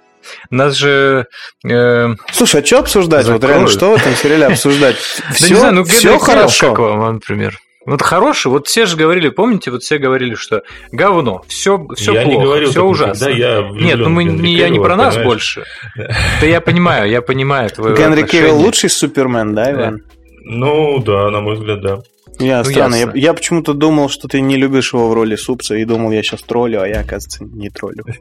[0.50, 1.26] Нас же...
[1.64, 3.26] Э, Слушай, а что обсуждать?
[3.26, 3.42] Закроют.
[3.42, 4.96] Вот реально, что в этом сериале обсуждать?
[5.32, 6.70] Все, ну, все хорошо.
[6.70, 7.58] Как вам, например?
[7.86, 12.22] Вот хороший, вот все же говорили, помните, вот все говорили, что говно, все, все я
[12.22, 13.28] плохо, не говорил, все ужасно.
[13.28, 15.64] Я Нет, ну мы не, я не про нас больше.
[15.94, 20.02] Да я понимаю, я понимаю твое Генри Кевилл лучший Супермен, да, Иван?
[20.42, 21.98] Ну да, на мой взгляд, да.
[22.38, 22.94] Я ну, странно.
[22.94, 26.22] Я, я почему-то думал, что ты не любишь его в роли супса, и думал, я
[26.22, 28.04] сейчас троллю, а я, оказывается, не троллю.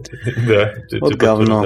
[0.48, 1.66] Да, вот говно.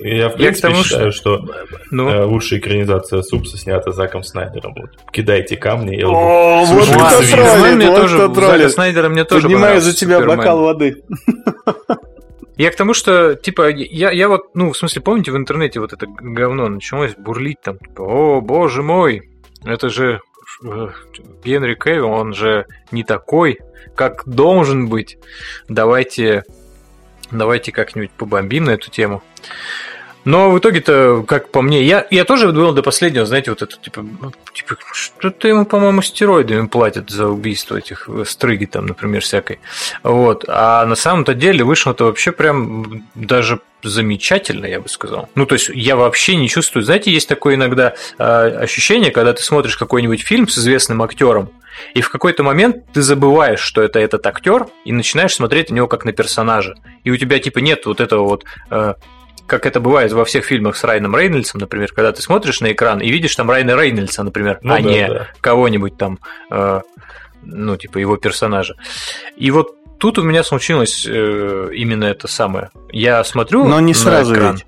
[0.00, 1.44] Я, в принципе, считаю, что
[1.90, 2.08] ну?
[2.08, 4.74] э, лучшая экранизация супса снята Заком Снайдером.
[5.12, 6.02] Кидайте камни.
[6.02, 11.02] О, вот кто троллит, мне тоже, Зака Снайдера мне тоже Поднимаю за тебя бокал воды.
[12.58, 15.92] Я к тому, что, типа, я, я вот, ну, в смысле, помните, в интернете вот
[15.92, 19.30] это говно началось бурлить там, типа, о, боже мой,
[19.64, 20.20] это же
[20.60, 23.60] Генри Кевилл, он же не такой,
[23.94, 25.18] как должен быть.
[25.68, 26.44] Давайте,
[27.30, 29.22] давайте как-нибудь побомбим на эту тему.
[30.24, 33.76] Но в итоге-то, как по мне, я, я тоже был до последнего, знаете, вот это,
[33.76, 39.22] типа, ну, типа что-то ему, по-моему, стероидами платят за убийство этих э, стрыги там, например,
[39.22, 39.60] всякой.
[40.02, 40.44] Вот.
[40.48, 45.28] А на самом-то деле вышло-то вообще прям даже замечательно, я бы сказал.
[45.34, 46.82] Ну, то есть я вообще не чувствую.
[46.82, 51.50] Знаете, есть такое иногда э, ощущение, когда ты смотришь какой-нибудь фильм с известным актером,
[51.94, 55.86] и в какой-то момент ты забываешь, что это этот актер, и начинаешь смотреть на него
[55.86, 56.74] как на персонажа.
[57.04, 58.94] И у тебя типа нет вот этого вот э,
[59.48, 63.00] как это бывает во всех фильмах с Райаном Рейнольдсом, например, когда ты смотришь на экран
[63.00, 65.26] и видишь там Райана Рейнольдса, например, ну, а да, не да.
[65.40, 66.18] кого-нибудь там,
[66.50, 66.80] э,
[67.42, 68.76] ну, типа его персонажа.
[69.36, 72.70] И вот тут у меня случилось э, именно это самое.
[72.92, 74.56] Я смотрю Но не сразу экран.
[74.56, 74.66] Ведь.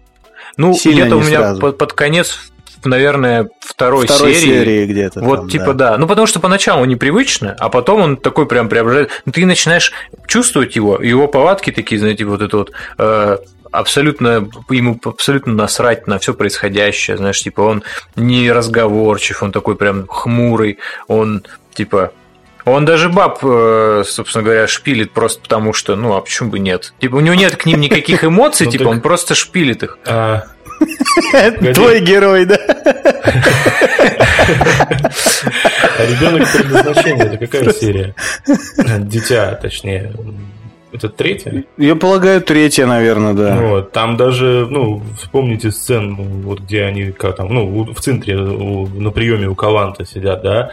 [0.57, 2.51] Ну, где-то у меня под, под конец
[2.85, 4.59] наверное, второй, второй серии.
[4.59, 5.21] серии где-то.
[5.21, 5.91] Вот, там, типа, да.
[5.91, 5.99] да.
[5.99, 9.11] Ну, потому что поначалу непривычно, а потом он такой прям преображает.
[9.27, 9.93] Ну, ты начинаешь
[10.27, 13.37] чувствовать его, его повадки такие, знаете, вот это вот э,
[13.71, 17.83] абсолютно, ему абсолютно насрать на все происходящее, знаешь, типа он
[18.17, 20.79] не разговорчив, он такой прям хмурый,
[21.09, 22.13] он типа
[22.65, 26.93] он даже баб, э, собственно говоря, шпилит просто потому, что, ну, а почему бы нет?
[27.01, 29.99] Типа, у него нет к ним никаких эмоций, ну, типа, он просто шпилит их.
[30.07, 30.45] А,
[31.75, 32.59] Твой герой, да?
[35.99, 38.15] А ребенок предназначения это какая серия?
[38.99, 40.13] Дитя, точнее.
[40.93, 41.65] Это третья?
[41.77, 43.57] Я полагаю, третья, наверное, да.
[43.57, 48.87] Вот, там даже, ну, вспомните сцену, вот где они, как там, ну, в центре, у,
[48.89, 50.73] на приеме у Каланта сидят, да,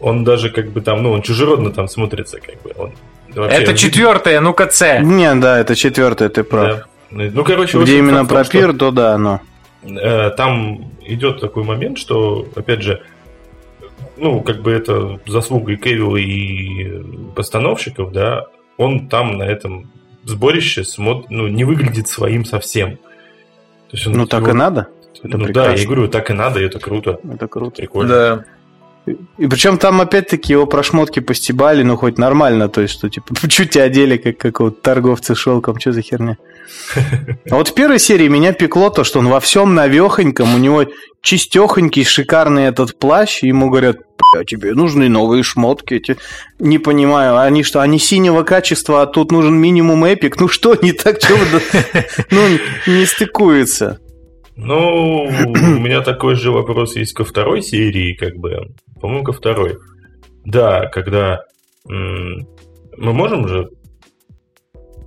[0.00, 2.72] он даже как бы там, ну, он чужеродно там смотрится, как бы.
[2.76, 2.92] Он
[3.34, 3.58] вообще...
[3.58, 5.00] Это четвертая, ну-ка, С.
[5.00, 6.66] Не, да, это четвертая, ты прав.
[6.66, 6.84] Да.
[7.10, 9.40] Ну, короче, где именно про пир, то да, но.
[9.82, 13.02] Э, там идет такой момент, что, опять же,
[14.16, 17.02] ну, как бы это заслуга и Кевилла, и
[17.34, 18.46] постановщиков, да,
[18.78, 19.90] он там на этом
[20.24, 21.26] сборище смотр...
[21.28, 22.96] ну, не выглядит своим совсем.
[22.96, 24.52] То есть он, ну, так его...
[24.52, 24.88] и надо.
[25.22, 25.72] Это ну прекрасно.
[25.74, 27.18] да, я говорю, так и надо, и это круто.
[27.30, 27.76] Это круто.
[27.76, 28.08] Прикольно.
[28.08, 28.44] Да.
[29.38, 33.70] И причем там опять-таки его прошмотки постебали, ну хоть нормально, то есть что типа чуть
[33.70, 36.36] тебя одели, как какого-то торговца шелком, что за херня.
[37.50, 40.84] А вот в первой серии меня пекло то, что он во всем навехоньком, у него
[41.22, 43.98] чистехонький, шикарный этот плащ, и ему говорят,
[44.36, 45.94] а тебе нужны новые шмотки.
[45.94, 46.16] Эти...
[46.58, 50.38] Не понимаю, они что, они синего качества, а тут нужен минимум эпик?
[50.40, 51.36] Ну что не так, что
[52.30, 53.98] Ну, не стыкуется.
[54.56, 58.56] Ну, у меня такой же вопрос есть ко второй серии, как бы.
[59.00, 59.78] По-моему, ко второй.
[60.44, 61.42] Да, когда
[61.84, 62.44] мы
[62.98, 63.68] можем же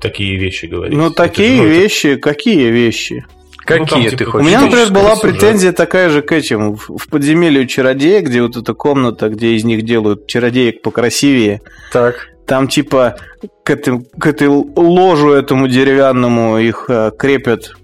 [0.01, 0.97] такие вещи говорить.
[0.97, 2.21] Ну, такие же, ну, вещи, это...
[2.21, 3.25] какие вещи?
[3.57, 4.45] Какие ну, там, ты типа, хочешь?
[4.45, 5.21] У меня, например, была сюжет.
[5.21, 6.75] претензия такая же к этим.
[6.75, 11.61] В подземелью чародея, где вот эта комната, где из них делают чародеек покрасивее.
[11.93, 12.27] Так.
[12.47, 13.17] Там типа
[13.63, 17.75] к, этим, к этой ложу этому деревянному их э, крепят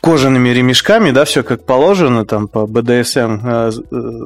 [0.00, 3.70] кожаными ремешками, да, все как положено, там по БДСМ э,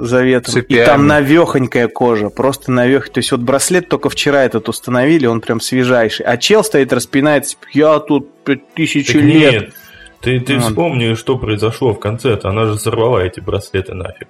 [0.05, 0.53] заветам.
[0.53, 0.83] Цепями.
[0.83, 3.11] И там навехонькая кожа, просто навех.
[3.11, 6.27] То есть вот браслет только вчера этот установили, он прям свежайший.
[6.27, 8.29] А чел стоит, распинается, я тут
[8.75, 9.53] тысячи так лет.
[9.53, 9.75] Нет,
[10.21, 10.69] ты, ты вот.
[10.69, 12.49] вспомни, что произошло в конце-то.
[12.49, 14.29] Она же сорвала эти браслеты нафиг.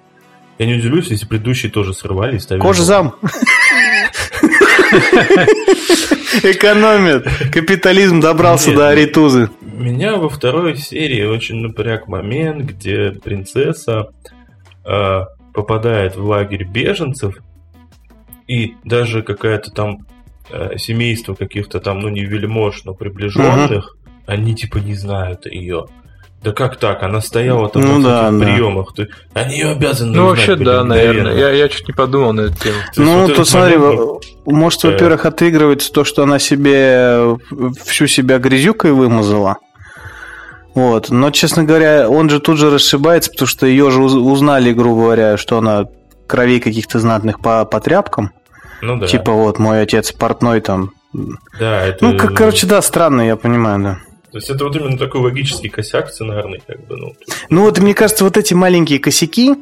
[0.59, 2.61] Я не удивлюсь, если предыдущие тоже сорвали и ставили.
[2.61, 3.15] Кожзам.
[6.43, 7.25] Экономит.
[7.51, 9.49] Капитализм добрался Нет, до Аритузы.
[9.61, 14.09] Меня во второй серии очень напряг момент, где принцесса
[14.85, 15.21] э,
[15.53, 17.35] попадает в лагерь беженцев,
[18.47, 20.05] и даже какая-то там
[20.49, 24.11] э, семейство каких-то там, ну не вельмож, но приближенных, угу.
[24.25, 25.85] они типа не знают ее.
[26.43, 27.03] Да как так?
[27.03, 28.93] Она стояла там ну, на да, приемах.
[28.93, 29.07] Ты...
[29.33, 31.33] Они ее обязаны Ну, вообще, да, наверное.
[31.35, 32.75] Я, я чуть не подумал на эту тему.
[32.97, 34.23] Ну, вот то смотри, момент...
[34.45, 37.37] может, во-первых, отыгрывается то, что она себе
[37.85, 39.57] всю себя грязюкой вымазала.
[40.75, 41.09] Вот.
[41.09, 45.37] Но, честно говоря, он же тут же расшибается, потому что ее же узнали, грубо говоря,
[45.37, 45.85] что она
[46.27, 48.31] кровей каких-то знатных по, по тряпкам.
[48.81, 49.07] Ну да.
[49.07, 50.91] Типа вот мой отец портной там.
[51.13, 52.03] Да, это...
[52.03, 53.97] Ну, как, короче, да, странно, я понимаю, да.
[54.33, 57.15] То есть это вот именно такой логический косяк сценарный, как бы, ну.
[57.51, 59.53] Ну вот мне кажется, вот эти маленькие косяки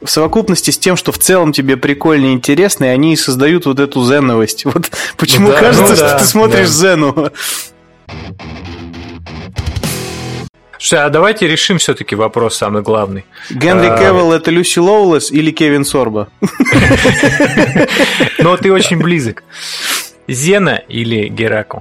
[0.00, 3.80] в совокупности с тем, что в целом тебе прикольно и интересно, и они создают вот
[3.80, 4.64] эту зеновость.
[4.70, 6.72] Вот почему ну, да, кажется, ну, да, что ты смотришь да.
[6.72, 7.30] зену.
[10.78, 13.24] Слушай, а давайте решим все-таки вопрос самый главный.
[13.50, 13.98] Генри а...
[13.98, 16.28] Кевилл это Люси Лоулес или Кевин Сорба?
[18.38, 19.42] Ну, ты очень близок.
[20.28, 21.80] Зена или Геракл?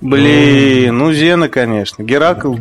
[0.00, 2.02] Блин, ну Зена, конечно.
[2.02, 2.56] Геракл.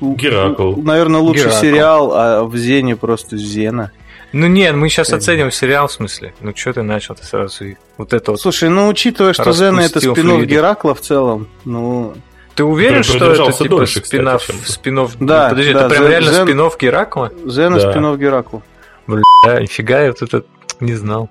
[0.00, 0.74] Геракл.
[0.76, 1.60] Наверное, лучший Геракл.
[1.60, 3.92] сериал, а в Зене просто Зена.
[4.32, 6.34] Ну нет, мы сейчас оценим сериал в смысле.
[6.40, 7.64] Ну что ты начал ты сразу
[7.98, 8.40] вот это вот.
[8.40, 12.14] Слушай, ну учитывая, что Зена это спин Геракла в целом, ну.
[12.54, 15.16] Ты уверен, что это типа дольше, спинов, кстати, спинов?
[15.18, 17.32] Да, подожди, да, это прям Зен, реально Зен, спинов Геракла?
[17.46, 17.90] Зена да.
[17.90, 18.62] спинов Геракла.
[19.06, 19.22] Бля,
[19.60, 20.44] нифига, я вот это
[20.80, 21.30] не знал.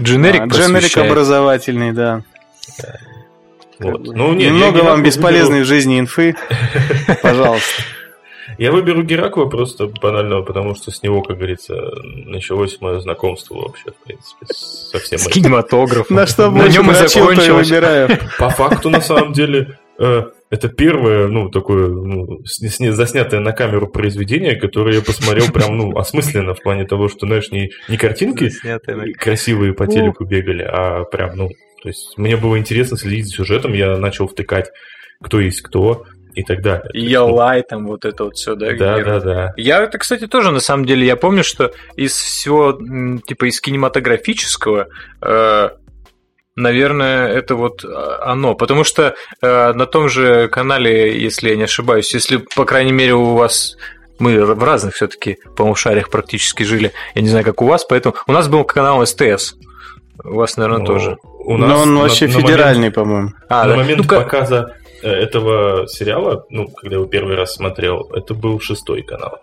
[0.00, 2.22] Дженерик а, Дженерик образовательный, да.
[2.78, 2.94] да.
[3.78, 4.02] Вот.
[4.04, 5.64] Ну, нет, Немного вам бесполезной выберу...
[5.64, 6.34] в жизни инфы.
[7.22, 7.82] Пожалуйста.
[8.58, 13.90] Я выберу Геракла просто банального, потому что с него, как говорится, началось мое знакомство вообще,
[13.90, 16.14] в принципе, со всем С кинематографом.
[16.14, 17.70] На что на нем и закончилось.
[18.38, 24.56] По факту, на самом деле, э, это первое, ну, такое, ну, заснятое на камеру произведение,
[24.56, 28.50] которое я посмотрел прям, ну, осмысленно в плане того, что, знаешь, не, не картинки
[29.18, 31.50] красивые по телеку бегали, а прям, ну,
[31.84, 34.70] то есть мне было интересно следить за сюжетом, я начал втыкать,
[35.20, 36.88] кто есть кто и так далее.
[36.94, 38.72] Ялай, там вот это вот все, да?
[38.72, 39.52] Да, да, да.
[39.58, 42.72] Я это, кстати, тоже на самом деле, я помню, что из всего,
[43.26, 44.88] типа, из кинематографического,
[45.20, 45.68] э,
[46.56, 48.54] наверное, это вот а, оно.
[48.54, 53.12] Потому что э, на том же канале, если я не ошибаюсь, если, по крайней мере,
[53.12, 53.76] у вас
[54.18, 56.92] мы в разных все-таки полушариях практически жили.
[57.14, 59.56] Я не знаю, как у вас, поэтому у нас был канал СТС.
[60.22, 61.18] У вас, наверное, Но тоже.
[61.40, 63.30] У нас Но он вообще на, федеральный, момент, по-моему.
[63.48, 63.76] А, на да?
[63.76, 68.60] момент ну, показа э, этого сериала, ну, когда я его первый раз смотрел, это был
[68.60, 69.40] шестой канал.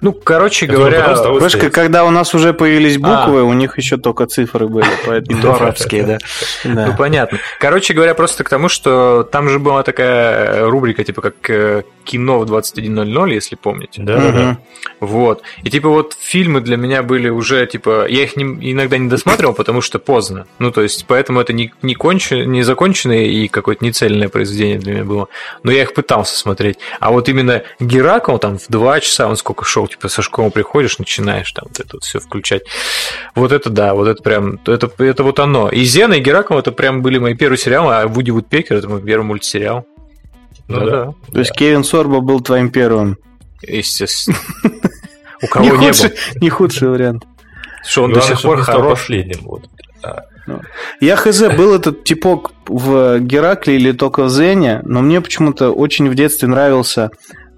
[0.00, 3.44] Ну, короче говоря, Знаешь, когда у нас уже появились буквы, а.
[3.44, 5.42] у них еще только цифры были, поэтому...
[5.42, 6.18] И арабские, да.
[6.64, 7.38] Ну, понятно.
[7.58, 12.38] Короче говоря, просто к тому, что там же была такая рубрика, типа как э, кино
[12.40, 14.02] в 21.00, если помните.
[14.02, 14.58] Да, да, да.
[15.00, 15.42] Вот.
[15.62, 19.54] И типа вот фильмы для меня были уже, типа, я их не, иногда не досматривал,
[19.54, 20.46] потому что поздно.
[20.58, 24.92] Ну, то есть, поэтому это не, не, кончен, не законченное и какое-то нецельное произведение для
[24.94, 25.28] меня было.
[25.62, 26.78] Но я их пытался смотреть.
[27.00, 30.98] А вот именно Геракл там в два часа, он сколько шел, типа, со школы приходишь,
[30.98, 32.62] начинаешь там вот это вот все включать.
[33.34, 35.68] Вот это да, вот это прям, это, это вот оно.
[35.68, 39.02] И Зена, и Геракл это прям были мои первые сериалы, а Вуди Вудпекер это мой
[39.02, 39.86] первый мультсериал.
[40.68, 41.14] Ну, да, да.
[41.32, 43.18] То есть Кевин Сорба был твоим первым.
[43.62, 44.36] Естественно.
[45.42, 46.16] У кого не, худший, был.
[46.40, 47.24] Не худший вариант.
[47.84, 49.00] Что он до сих пор хорош.
[49.00, 49.40] последним.
[49.42, 49.62] Вот.
[50.46, 50.60] Ну.
[51.00, 56.08] Я хз, был этот типок в Геракле или только в Зене, но мне почему-то очень
[56.08, 57.10] в детстве нравился.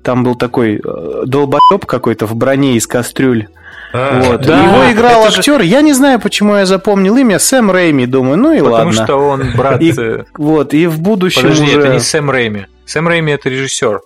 [0.03, 3.49] Там был такой э, долбоеб какой-то в броне из кастрюль.
[3.95, 4.43] А, вот.
[4.43, 5.61] да, Его играл актер.
[5.61, 5.67] Же...
[5.67, 8.05] Я не знаю, почему я запомнил имя Сэм Рейми.
[8.05, 8.91] Думаю, ну и Потому ладно.
[8.91, 9.81] Потому что он брат.
[9.81, 11.43] И, э, вот, и в будущем.
[11.43, 11.79] Подожди, уже...
[11.79, 12.67] это не Сэм Рейми.
[12.87, 14.01] Сэм Рейми это режиссер.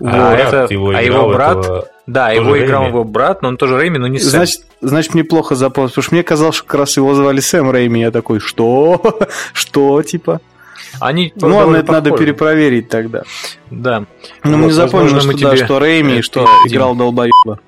[0.00, 0.12] Вот.
[0.12, 1.58] А, это, его а его брат.
[1.58, 1.88] Этого...
[2.06, 2.66] Да, его Рейми.
[2.66, 4.30] играл его брат, но он тоже Рейми, но не Сэм.
[4.30, 7.70] Значит, значит мне плохо запомнилось, потому что мне казалось, что как раз его звали Сэм
[7.70, 8.00] Рейми.
[8.00, 9.18] Я такой, что?
[9.52, 10.40] что, типа?
[11.00, 13.22] Они ну ладно, это надо перепроверить тогда.
[13.70, 14.04] Да.
[14.44, 15.50] Но вот, мне запомнилось, что, тебе...
[15.50, 17.60] да, что Рейми, что играл долбоеба.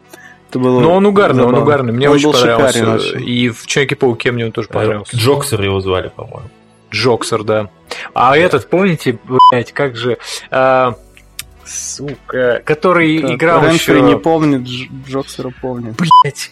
[0.48, 1.92] Это было Но он угарный, он угарный.
[1.92, 3.18] Мне он очень понравился.
[3.18, 5.16] И в Человеке-пауке мне он тоже э, понравился.
[5.16, 6.50] Джоксер его звали, по-моему.
[6.90, 7.70] Джоксер, да.
[8.14, 8.36] А да.
[8.38, 9.18] этот, помните,
[9.52, 10.18] блядь, как же...
[10.50, 10.94] А,
[11.64, 14.00] сука, который так, играл Рэнфри еще...
[14.02, 14.62] не помнит,
[15.08, 15.96] Джоксера помнит.
[15.96, 16.50] Блять.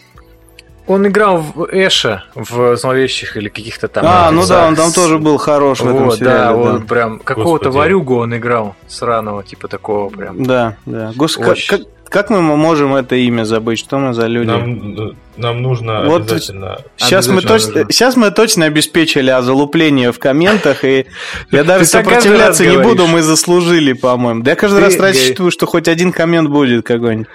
[0.87, 4.03] Он играл в Эша в зловещих или каких-то там.
[4.07, 6.37] А, ну да, он там тоже был хорош в этом вот, сериале.
[6.37, 10.43] Да, он прям какого-то варюгу он играл сраного, типа такого прям.
[10.43, 11.11] Да, да.
[11.15, 13.79] Гос, как, как мы можем это имя забыть?
[13.79, 14.47] Что мы за люди?
[14.47, 16.79] Нам, нам нужно вот обязательно...
[16.97, 17.91] Сейчас, обязательно мы точно, нужно.
[17.91, 21.05] сейчас мы точно обеспечили озалупление в комментах, и
[21.51, 24.43] я даже сопротивляться не буду, мы заслужили, по-моему.
[24.43, 27.27] Да я каждый раз рассчитываю, что хоть один коммент будет какой-нибудь.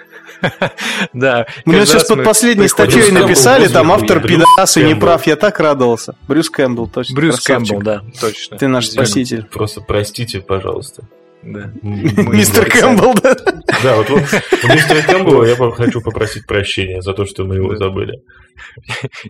[1.13, 1.47] Да.
[1.65, 6.15] Мне сейчас под последней статьей написали, там автор пидорас и не прав, я так радовался.
[6.29, 7.17] Брюс Кэмпбелл, точно.
[7.17, 8.59] Брюс Кэмпбелл, да, точно.
[8.59, 9.45] Ты наш спаситель.
[9.45, 11.05] Просто простите, пожалуйста.
[11.43, 11.71] Да.
[11.83, 13.37] Мистер Кэмпбелл, да?
[13.85, 17.77] Да, вот, вот у мистера Кэмпбелла я хочу попросить прощения за то, что мы его
[17.77, 18.15] забыли.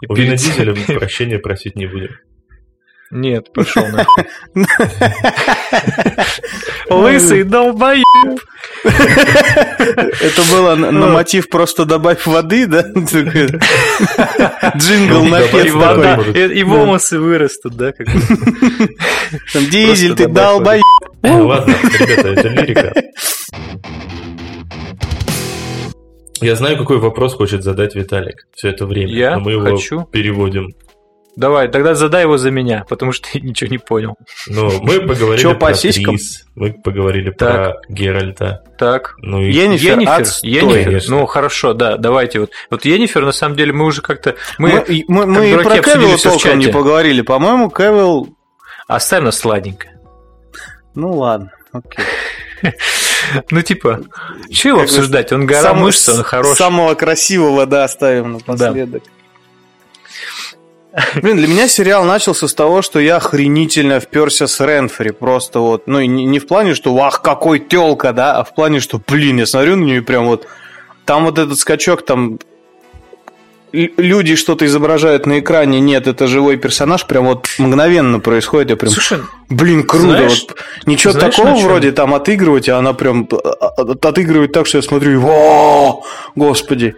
[0.08, 2.10] У Вина Дизеля прощения просить не будем.
[3.10, 4.06] Нет, пошел на.
[6.88, 8.04] Лысый долбоеб.
[8.84, 12.82] Это было на мотив просто добавь воды, да?
[14.76, 17.92] Джингл напев вода И волосы вырастут, да?
[19.52, 20.84] Дизель, ты долбоеб.
[21.24, 22.92] Ладно, ребята, это лирика.
[26.44, 29.12] Я знаю, какой вопрос хочет задать Виталик все это время.
[29.12, 30.04] Я но мы его хочу.
[30.04, 30.74] переводим.
[31.36, 34.14] Давай, тогда задай его за меня, потому что я ничего не понял.
[34.46, 37.80] Ну, мы поговорили Чё, про по Трис, мы поговорили так.
[37.80, 38.62] про Геральта.
[38.78, 39.14] Так.
[39.22, 39.52] Ну, и...
[39.52, 41.02] Енифер, Енифер, Енифер.
[41.08, 42.50] Ну, хорошо, да, давайте вот.
[42.70, 44.36] Вот Енифер, на самом деле, мы уже как-то...
[44.58, 47.22] Мы, мы, мы, мы и про Кевилла толком не поговорили.
[47.22, 48.36] По-моему, Кевилл...
[48.86, 49.88] Оставь нас сладенько.
[50.94, 52.04] Ну, ладно, окей.
[53.50, 54.00] Ну, типа,
[54.50, 55.32] что его обсуждать?
[55.32, 56.58] Он гора мышц, он хороший.
[56.58, 59.02] Самого красивого, да, оставим напоследок.
[61.16, 65.10] Блин, для меня сериал начался с того, что я охренительно вперся с Ренфри.
[65.10, 68.78] Просто вот, ну, не, не в плане, что вах, какой телка, да, а в плане,
[68.78, 70.46] что, блин, я смотрю на нее и прям вот...
[71.04, 72.38] Там вот этот скачок, там
[73.74, 78.92] люди что-то изображают на экране, нет, это живой персонаж, прям вот мгновенно происходит, я прям,
[78.92, 83.66] Слушай, блин, круто, знаешь, вот ничего знаешь, такого вроде там отыгрывать, а она прям а,
[83.66, 86.02] а, отыгрывает так, что я смотрю, о,
[86.34, 86.94] господи,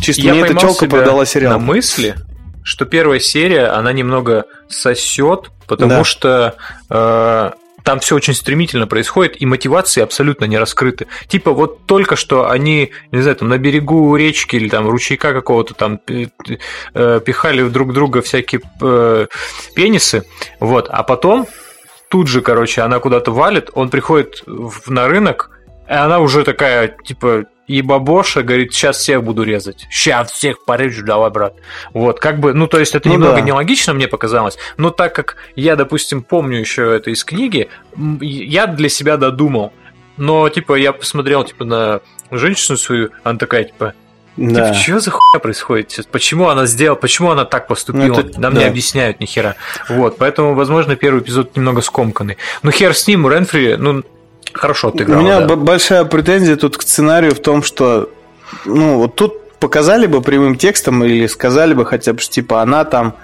[0.00, 1.52] чисто я мне эта челка продала сериал.
[1.52, 2.14] на мысли,
[2.62, 6.04] что первая серия, она немного сосет, потому да.
[6.04, 6.54] что
[6.88, 7.50] э,
[7.90, 11.08] там все очень стремительно происходит, и мотивации абсолютно не раскрыты.
[11.26, 15.74] Типа вот только что они, не знаю, там на берегу речки или там ручейка какого-то
[15.74, 19.26] там э, пихали друг друга всякие э,
[19.74, 20.22] пенисы,
[20.60, 21.48] вот, а потом
[22.08, 24.44] тут же, короче, она куда-то валит, он приходит
[24.86, 25.50] на рынок,
[25.88, 29.86] и она уже такая, типа, и бабоша говорит, сейчас всех буду резать.
[29.90, 31.54] Сейчас всех порежу, давай, брат.
[31.94, 33.40] Вот, как бы, ну, то есть это ну, немного да.
[33.42, 37.68] нелогично мне показалось, но так как я, допустим, помню еще это из книги,
[38.20, 39.72] я для себя додумал.
[40.16, 42.00] Но, типа, я посмотрел, типа, на
[42.32, 43.94] женщину свою, она такая, типа,
[44.36, 44.72] да.
[44.72, 46.08] Типа, что за хуйня происходит?
[46.10, 48.14] Почему она сделала, почему она так поступила?
[48.14, 48.62] Ну, это, Нам да.
[48.62, 49.54] не объясняют ни хера.
[49.88, 52.36] Вот, поэтому, возможно, первый эпизод немного скомканный.
[52.62, 54.02] Ну, хер с ним, Ренфри, ну,
[54.52, 55.20] Хорошо отыграл.
[55.20, 55.56] У меня да.
[55.56, 58.10] большая претензия тут к сценарию в том, что
[58.64, 62.84] ну вот тут показали бы прямым текстом или сказали бы хотя бы, что типа она
[62.84, 63.14] там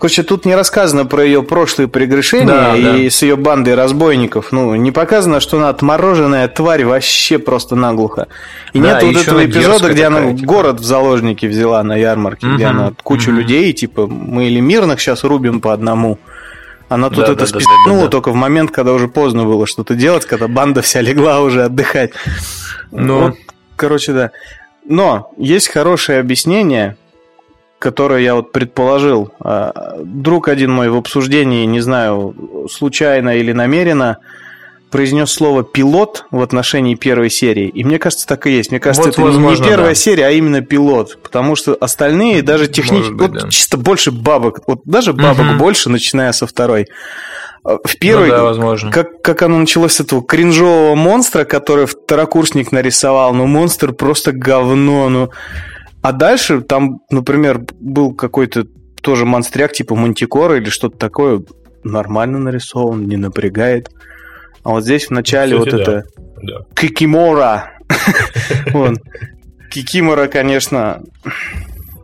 [0.00, 3.10] Короче, тут не рассказано про ее прошлые прегрешения Да, и да.
[3.10, 4.50] с ее бандой разбойников.
[4.50, 8.26] Ну, не показано, что она отмороженная тварь вообще просто наглухо.
[8.72, 10.46] И Да, нет и вот этого эпизода, где она типа.
[10.46, 13.40] город в заложники взяла на ярмарке, где Мгм, она кучу мгм.
[13.40, 16.18] людей, типа, мы или мирных сейчас рубим по одному.
[16.90, 18.08] Она тут Да, это да, списнула да, да.
[18.08, 22.10] только в момент, когда уже поздно было что-то делать, когда банда вся легла уже отдыхать.
[22.90, 23.28] Ну.
[23.28, 23.36] Вот,
[23.76, 24.30] короче, да.
[24.84, 26.96] Но есть хорошее объяснение,
[27.78, 29.32] которое я вот предположил.
[29.38, 34.18] А, Друг один мой в обсуждении, не знаю, случайно или намеренно,
[34.90, 37.68] произнес слово пилот в отношении первой серии.
[37.68, 38.70] И мне кажется, так и есть.
[38.70, 39.94] Мне кажется, Вот, это возможно, не первая да.
[39.94, 41.18] серия, а именно пилот.
[41.22, 43.12] Потому что остальные даже технически...
[43.12, 43.48] вот да.
[43.48, 44.60] чисто больше бабок.
[44.66, 45.58] Вот даже бабок Мгм.
[45.58, 46.88] больше, начиная со второй.
[47.62, 48.90] А, В первой, Ну да, возможно.
[48.90, 55.08] как, как оно началось с этого кринжового монстра, который второкурсник нарисовал, ну монстр просто говно,
[55.08, 55.30] ну.
[56.02, 58.64] А дальше там, например, был какой-то
[59.02, 61.42] тоже монстряк типа Мантикора или что-то такое,
[61.84, 63.90] нормально нарисован, не напрягает.
[64.64, 65.92] А вот здесь в начале Кстати, вот да.
[65.92, 66.04] это
[66.42, 66.54] Да.
[66.74, 67.70] Кикимора.
[69.70, 71.00] Кикимора, конечно,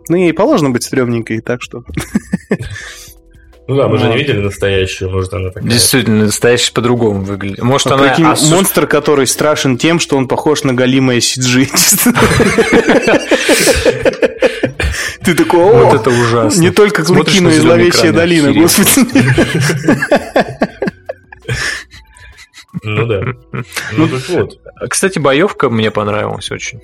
[0.09, 1.83] ну ей положено быть стрёмненькой, так что...
[3.69, 5.69] Ну да, мы же не видели настоящую, может, она такая.
[5.69, 7.61] Действительно, настоящий по-другому выглядит.
[7.65, 8.15] Может, А она...
[8.33, 11.67] осу- монстр, который страшен тем, что он похож на голимое CG.
[15.25, 16.61] Ты такой, о, Вот это ужасно.
[16.61, 18.89] не только клыки, но и зловещая долина, господи.
[22.83, 23.21] Ну да.
[23.93, 24.59] Ну так вот.
[24.89, 26.81] Кстати, боевка мне понравилась очень.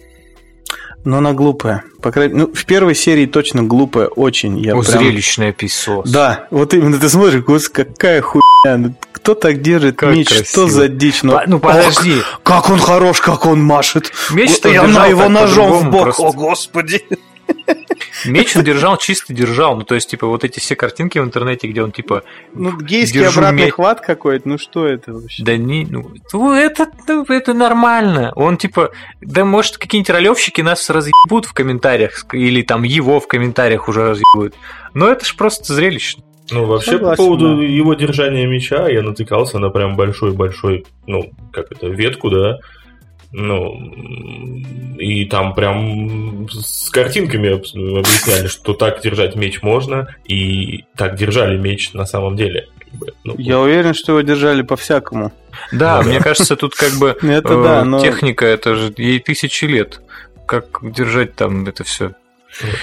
[1.05, 1.83] Но она глупая.
[2.01, 4.59] По крайней ну, в первой серии точно глупая, очень.
[4.61, 6.09] Я О, прям- зрелищная писос.
[6.09, 8.43] Да, вот именно ты смотришь, господи, какая хуйня.
[8.79, 10.29] ну, Кто так держит Как меч?
[10.29, 10.47] красиво.
[10.47, 11.23] Что за дичь?
[11.23, 12.15] По- ну, ох, подожди.
[12.45, 14.13] как он хорош, как он машет.
[14.31, 16.03] Меч-то она держал его ножом в бок.
[16.05, 16.23] просто.
[16.23, 17.03] О, господи.
[18.25, 19.77] Меч он держал, чисто держал.
[19.77, 22.23] Ну, то есть, типа, вот эти все картинки в интернете, где он, типа,
[22.55, 23.75] Ну, гейский Держу обратный меч.
[23.75, 25.43] хват какой-то, ну что это вообще?
[25.43, 28.33] да не, ну, ну, это, ну, это нормально.
[28.37, 28.91] Он, типа,
[29.21, 34.55] да, может, какие-нибудь ролевщики нас разъебут в комментариях, или там его в комментариях уже разъебут.
[34.95, 36.23] Но это ж просто зрелищно.
[36.51, 37.63] Ну, вообще, Согласен, по поводу да.
[37.63, 42.59] его держания меча, я натыкался на прям большой-большой, ну, как это, ветку, да,
[43.33, 43.75] ну,
[44.99, 47.65] и там прям с картинками об-
[47.99, 52.69] объясняли, что так держать меч можно, и так держали меч на самом деле.
[53.25, 55.33] ну, Я уверен, что его держали по-всякому.
[55.73, 56.09] Да, Ну да.
[56.11, 60.01] мне кажется, тут как бы Это э, да, но- техника, это же ей тысячи лет.
[60.47, 62.13] Как держать там это все?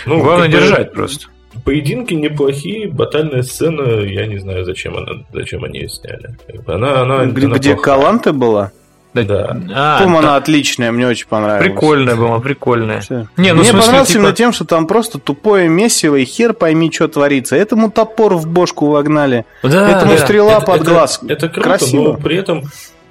[0.06, 1.28] ну, Главное держать просто.
[1.66, 6.36] Поединки неплохие, батальная сцена, я не знаю, зачем она, зачем они ее сняли.
[6.68, 7.76] Она, она, Где, она где.
[7.76, 8.72] Каланта была?
[9.14, 9.58] Да.
[9.74, 11.66] А, По-моему, да, она отличная, мне очень понравилась.
[11.68, 13.02] прикольная была, прикольная.
[13.10, 16.54] Не, ну, Мне смысле, понравилось типа- именно тем, что там просто тупое месиво, и хер
[16.54, 17.56] пойми, что творится.
[17.56, 19.46] Этому топор в бошку вогнали.
[19.64, 20.18] Да, Этому да.
[20.20, 21.20] стрела Это- под это- глаз.
[21.28, 22.04] Это круто, Красиво.
[22.04, 22.64] но при этом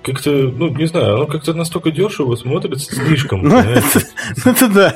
[0.05, 3.42] как-то, ну, не знаю, оно как-то настолько дешево смотрится слишком.
[3.42, 4.07] Ну, понимаете?
[4.44, 4.94] Это да.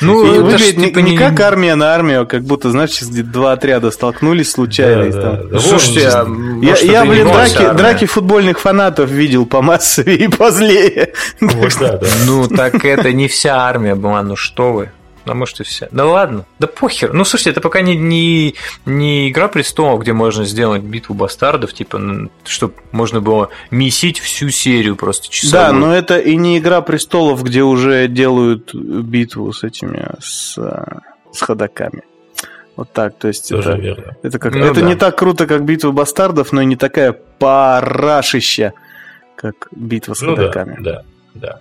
[0.00, 2.70] Ну, И это выглядит не, типа, не не- как армия на армию, а как будто,
[2.70, 5.10] знаешь, сейчас где два отряда столкнулись случайно.
[5.10, 5.54] Да, да, там- да.
[5.54, 7.72] Ну, Слушайте, а, Я, может, я, и блин, драки, армия?
[7.74, 11.12] драки футбольных фанатов видел по массовее и позлее.
[11.40, 12.06] Вот, да, да.
[12.26, 14.90] Ну, так это не вся армия была, ну что вы.
[15.26, 15.88] А может и вся.
[15.90, 17.12] Да ладно, да похер.
[17.14, 18.54] Ну, слушайте, это пока не, не,
[18.84, 24.96] не Игра престолов, где можно сделать битву бастардов, типа, чтобы можно было месить всю серию
[24.96, 25.66] просто часовую.
[25.66, 30.58] Да, но это и не Игра престолов, где уже делают битву с этими, с,
[31.32, 32.02] с ходаками.
[32.76, 34.16] Вот так, то есть Тоже это, верно.
[34.22, 34.86] это, как, Ну это да.
[34.86, 38.72] не так круто, как битва бастардов, но и не такая парашища,
[39.36, 40.76] как битва с Ну да, ходаками.
[40.82, 41.02] да,
[41.34, 41.60] да.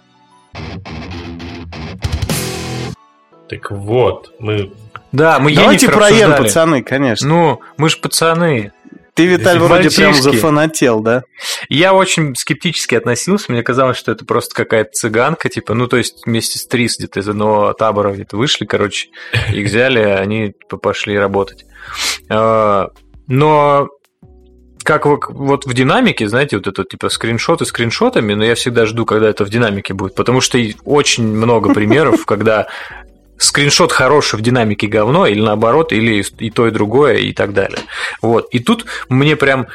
[3.50, 4.72] Так вот, мы...
[5.12, 6.44] Да, мы Давайте Йеннифер про Йен, обсуждали.
[6.44, 7.28] пацаны, конечно.
[7.28, 8.72] Ну, мы же пацаны.
[9.14, 10.32] Ты, Виталь, вроде прям мальчишки.
[10.36, 11.22] зафанател, да?
[11.70, 16.26] Я очень скептически относился, мне казалось, что это просто какая-то цыганка, типа, ну, то есть
[16.26, 19.10] вместе с Трис где-то из одного табора где-то вышли, короче,
[19.52, 21.66] их взяли, они типа, пошли работать.
[22.30, 22.90] А,
[23.28, 23.90] Но
[24.84, 29.06] как вы- вот в динамике, знаете, вот это типа скриншоты скриншотами, но я всегда жду,
[29.06, 32.68] когда это в динамике будет, потому что очень много примеров, когда
[33.38, 37.80] скриншот хороший в динамике говно, или наоборот, или и то, и другое, и так далее.
[38.22, 38.48] Вот.
[38.52, 39.68] И тут мне прям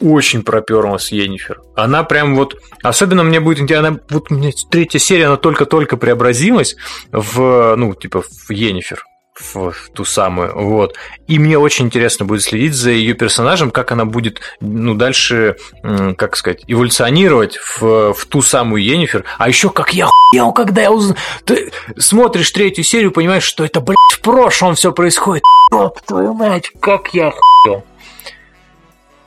[0.00, 1.60] очень проперло с Йеннифер.
[1.74, 2.56] Она прям вот...
[2.82, 4.00] Особенно мне будет интересно...
[4.10, 4.28] Вот
[4.70, 6.76] третья серия, она только-только преобразилась
[7.10, 9.02] в, ну, типа, в Йеннифер.
[9.38, 10.94] В, ту самую, вот.
[11.26, 16.36] И мне очень интересно будет следить за ее персонажем, как она будет, ну, дальше, как
[16.36, 19.24] сказать, эволюционировать в, в ту самую Енифер.
[19.38, 21.16] А еще как я хуел, когда я узнал...
[21.44, 25.42] Ты смотришь третью серию, понимаешь, что это, блядь, в прошлом все происходит.
[25.70, 27.84] Ёб твою мать, как я хуел.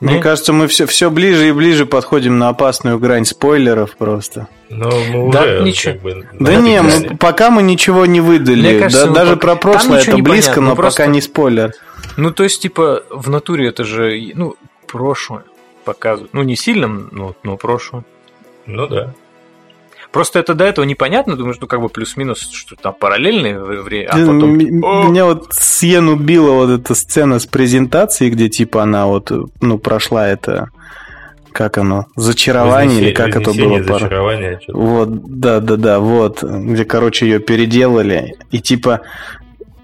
[0.02, 4.48] Мне ну, кажется, мы все, все ближе и ближе подходим на опасную грань спойлеров просто.
[4.70, 5.94] Но мы уже, да, ничего.
[5.94, 8.80] Как бы, да не, мы, пока мы ничего не выдали.
[8.80, 11.04] Кажется, да, ну, даже про прошлое это близко, но просто...
[11.04, 11.74] пока не спойлер.
[12.18, 14.56] Ну, то есть, типа, в натуре это же, ну,
[14.88, 15.44] прошлое
[15.86, 16.34] показывают.
[16.34, 18.04] Ну, не сильно, но, но прошлое.
[18.66, 19.14] Ну да.
[20.12, 24.18] Просто это до этого непонятно, думаешь, ну как бы плюс-минус, что там параллельные время, а
[24.18, 24.58] потом...
[24.58, 29.32] Меня вот Сьен убила вот эта сцена с презентацией, где типа она вот,
[29.62, 30.70] ну, прошла это
[31.54, 33.84] как оно, зачарование или как это было?
[33.84, 39.02] Зачарование, вот, да, да, да, вот, где, короче, ее переделали, и типа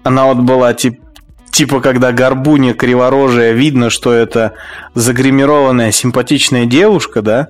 [0.02, 1.04] она вот была типа
[1.50, 4.54] типа когда горбуня криворожая, видно, что это
[4.94, 7.48] загримированная симпатичная девушка, да,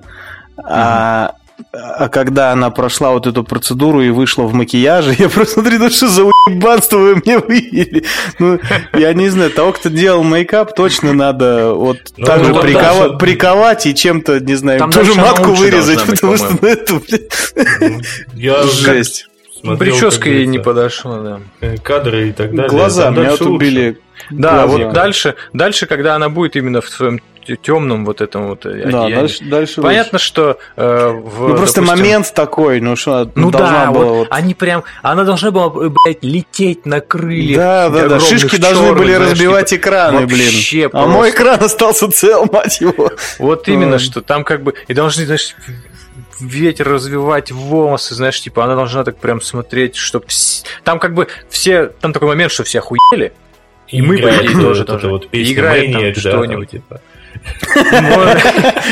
[0.57, 0.67] угу.
[0.67, 1.35] а
[1.71, 5.89] а когда она прошла вот эту процедуру и вышла в макияже, я просто смотрю, ну
[5.89, 8.05] что за уебанство вы мне вывели?
[8.39, 8.59] Ну,
[8.93, 13.17] я не знаю, того, кто делал мейкап, точно надо вот ну, так же ну, прикова-
[13.17, 18.13] приковать и чем-то, не знаю, там тоже матку вырезать, быть, потому что ну, это, блядь,
[18.33, 19.27] я жесть.
[19.59, 21.39] Смотрел, Прическа ей не подошла, да.
[21.59, 22.69] Э, кадры и так далее.
[22.69, 23.99] Глаза, меня вот убили.
[24.29, 24.85] Да, Глаза.
[24.85, 27.19] вот дальше, дальше, когда она будет именно в своем
[27.55, 28.65] темном вот этом вот.
[28.65, 30.25] Э, да, дальше, дальше Понятно, выше.
[30.25, 34.27] что э, в, ну просто допустим, момент такой, ну что, ну да, была вот, вот
[34.31, 37.57] они прям, она должна была, э, блядь, лететь на крыльях.
[37.57, 40.89] Да, да, да, шишки черных, должны были знаешь, разбивать типа, экраны, блин.
[40.93, 43.11] А мой экран остался цел, мать его.
[43.37, 45.55] Вот именно, что там как бы и должны, знаешь,
[46.39, 50.25] ветер развивать волосы, знаешь, типа она должна так прям смотреть, чтобы
[50.83, 53.33] там как бы все, там такой момент, что все охуели,
[53.91, 55.09] и, мы, по идее, тоже, тоже.
[55.09, 56.69] Вот играет там что-нибудь.
[56.69, 57.01] Типа.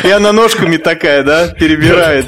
[0.03, 2.27] И она ножками такая, да, перебирает,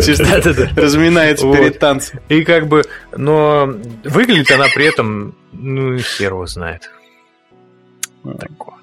[0.78, 2.20] разминается перед танцем.
[2.30, 2.84] И как бы,
[3.16, 6.90] но выглядит она при этом, ну, хер его знает.
[8.24, 8.76] Такое.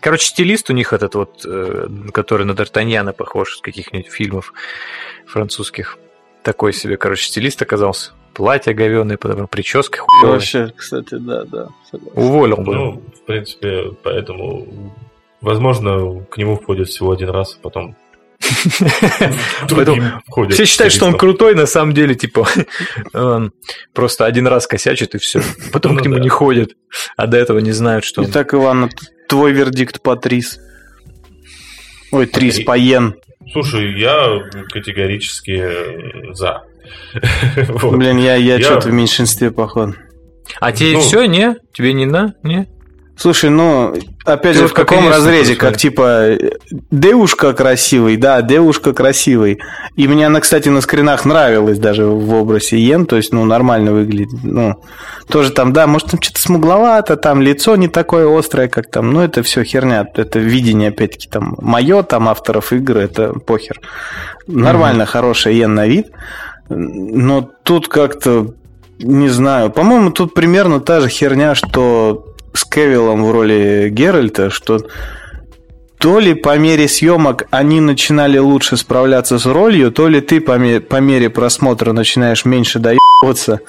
[0.00, 4.54] Короче, стилист у них этот вот, э, который на Д'Артаньяна похож из каких-нибудь фильмов
[5.26, 5.98] французских.
[6.42, 8.12] Такой себе, короче, стилист оказался.
[8.32, 10.32] Платье говёное, подобрал, прическа хуёвая.
[10.36, 11.68] Вообще, кстати, да, да.
[12.14, 12.74] Уволил бы.
[12.74, 14.94] Ну, в принципе, поэтому
[15.40, 17.96] Возможно, к нему входит всего один раз, а потом
[20.50, 22.46] все считают, что он крутой, на самом деле, типа,
[23.12, 23.52] он
[23.94, 25.42] просто один раз косячит и все.
[25.72, 26.22] Потом ну, к нему да.
[26.22, 26.72] не ходят,
[27.16, 28.60] а до этого не знают, что Итак, он...
[28.60, 28.90] Иван,
[29.28, 30.58] твой вердикт по Трис.
[32.12, 33.14] Ой, Трис, по Йен.
[33.52, 36.64] Слушай, я категорически за.
[37.82, 38.60] Блин, я, я, я...
[38.60, 39.94] что-то в меньшинстве, походу.
[40.60, 41.00] А тебе ну...
[41.00, 41.56] все, не?
[41.72, 42.34] Тебе не на?
[42.42, 42.68] Не?
[43.20, 43.94] Слушай, ну,
[44.24, 45.54] опять же, в каком разрезе?
[45.54, 46.38] Как типа,
[46.90, 49.60] девушка красивый, да, девушка красивый.
[49.94, 53.92] И мне она, кстати, на скринах нравилась даже в образе Йен, то есть, ну, нормально
[53.92, 54.40] выглядит.
[54.42, 54.82] Ну,
[55.28, 59.20] тоже там, да, может, там что-то смугловато, там лицо не такое острое, как там, ну,
[59.20, 60.06] это все херня.
[60.14, 63.82] Это видение, опять-таки, там, мое, там, авторов игры, это похер.
[64.46, 65.06] Нормально, mm-hmm.
[65.06, 66.06] хорошая Йен на вид.
[66.70, 68.54] Но тут как-то
[69.02, 69.70] не знаю.
[69.70, 74.80] По-моему, тут примерно та же херня, что с Кевиллом в роли Геральта, что
[75.98, 80.56] то ли по мере съемок они начинали лучше справляться с ролью, то ли ты по
[80.56, 83.60] мере, по мере просмотра начинаешь меньше доебываться.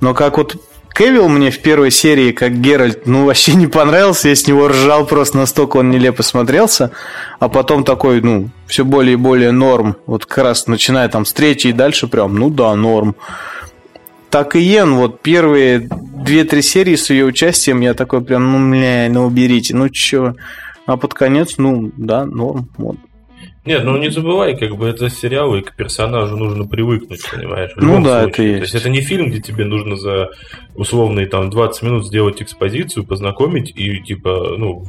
[0.00, 0.56] Но как вот
[0.92, 5.06] Кевилл мне в первой серии, как Геральт, ну вообще не понравился, я с него ржал
[5.06, 6.90] просто настолько он нелепо смотрелся,
[7.38, 11.32] а потом такой, ну, все более и более норм, вот как раз начиная там с
[11.32, 13.14] третьей и дальше прям, ну да, норм
[14.30, 19.08] так и Йен, вот первые две-три серии с ее участием я такой прям, ну, бля,
[19.10, 20.34] ну уберите, ну чё.
[20.86, 22.96] А под конец, ну, да, норм, вот.
[23.64, 27.72] Нет, ну не забывай, как бы это сериал, и к персонажу нужно привыкнуть, понимаешь?
[27.76, 28.30] ну да, случае.
[28.30, 28.58] это есть.
[28.58, 30.30] То есть это не фильм, где тебе нужно за
[30.74, 34.86] условные там 20 минут сделать экспозицию, познакомить и типа, ну,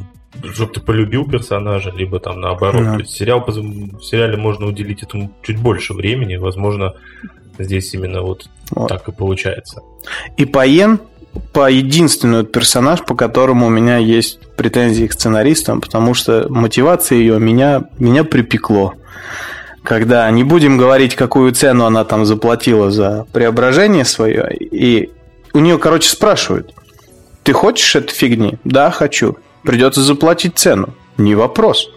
[0.54, 2.84] чтобы ты полюбил персонажа, либо там наоборот.
[2.84, 2.94] Да.
[2.94, 6.94] То есть сериал, в сериале можно уделить этому чуть больше времени, возможно,
[7.60, 8.88] Здесь именно вот, вот.
[8.88, 9.82] так и получается.
[10.38, 11.00] И Паен
[11.54, 17.40] по единственный персонаж, по которому у меня есть претензии к сценаристам, потому что мотивация ее
[17.40, 18.94] меня, меня припекло.
[19.84, 25.12] Когда не будем говорить, какую цену она там заплатила за преображение свое, и
[25.54, 26.74] у нее, короче, спрашивают,
[27.44, 28.58] ты хочешь эту фигни?
[28.64, 29.38] Да, хочу.
[29.64, 30.94] Придется заплатить цену.
[31.18, 31.90] Не вопрос.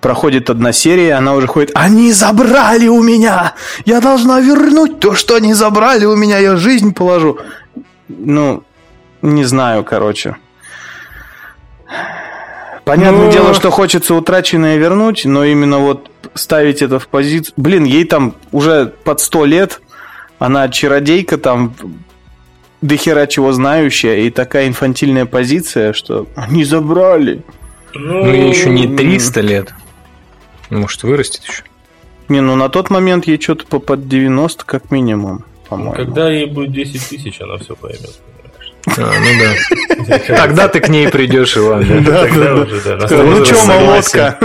[0.00, 3.54] Проходит одна серия, она уже ходит «Они забрали у меня!
[3.84, 7.38] Я должна вернуть то, что они забрали у меня, я жизнь положу!»
[8.08, 8.62] Ну,
[9.22, 10.36] Не знаю, короче.
[12.84, 13.32] Понятное но...
[13.32, 17.52] дело, что хочется утраченное вернуть, но именно вот ставить это в позицию...
[17.56, 19.80] Блин, ей там уже под сто лет,
[20.38, 21.74] она чародейка там
[22.82, 27.42] до хера чего знающая, и такая инфантильная позиция, что они забрали.
[27.92, 29.74] Ну, ну ей еще не 300 лет.
[30.70, 31.62] Может, вырастет еще.
[32.28, 35.92] Не, ну на тот момент ей что-то по под 90 как минимум, по-моему.
[35.92, 38.20] Когда ей будет 10 тысяч, она все поймет.
[38.88, 40.18] А, ну да.
[40.28, 42.04] Тогда ты к ней придешь, Иван.
[42.04, 43.08] Да, Тогда уже, да.
[43.10, 44.38] Ну что, молотка?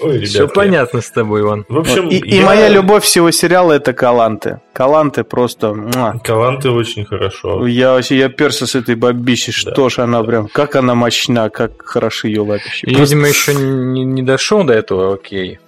[0.00, 0.24] Ой.
[0.24, 1.64] Все понятно с тобой, Иван.
[1.68, 2.40] В общем, и, я...
[2.40, 4.60] и моя любовь всего сериала это Каланты.
[4.72, 5.74] Каланты просто...
[6.22, 7.66] Каланты очень хорошо.
[7.66, 10.48] Я вообще я перся с этой бабищей, да, что ж она прям...
[10.48, 12.86] Как она мощна, как хороши ее лапищи.
[12.86, 13.00] Просто...
[13.00, 15.58] Видимо, еще не, не дошел до этого, окей.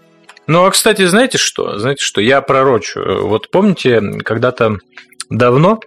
[0.46, 1.78] Ну, а, кстати, знаете что?
[1.78, 2.20] Знаете что?
[2.20, 3.00] Я пророчу.
[3.22, 4.78] Вот помните, когда-то
[5.28, 5.80] давно,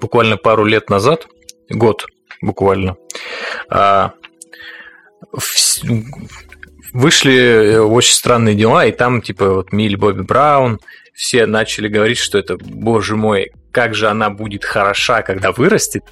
[0.00, 1.28] буквально пару лет назад,
[1.70, 2.06] год
[2.40, 2.96] буквально,
[3.68, 4.12] а,
[6.96, 10.80] вышли э, очень странные дела, и там, типа, вот Милли Бобби Браун,
[11.14, 16.04] все начали говорить, что это, боже мой, как же она будет хороша, когда вырастет,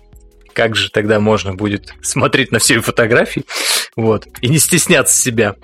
[0.53, 3.45] как же тогда можно будет смотреть на все фотографии,
[3.97, 5.57] вот, и не стесняться себя,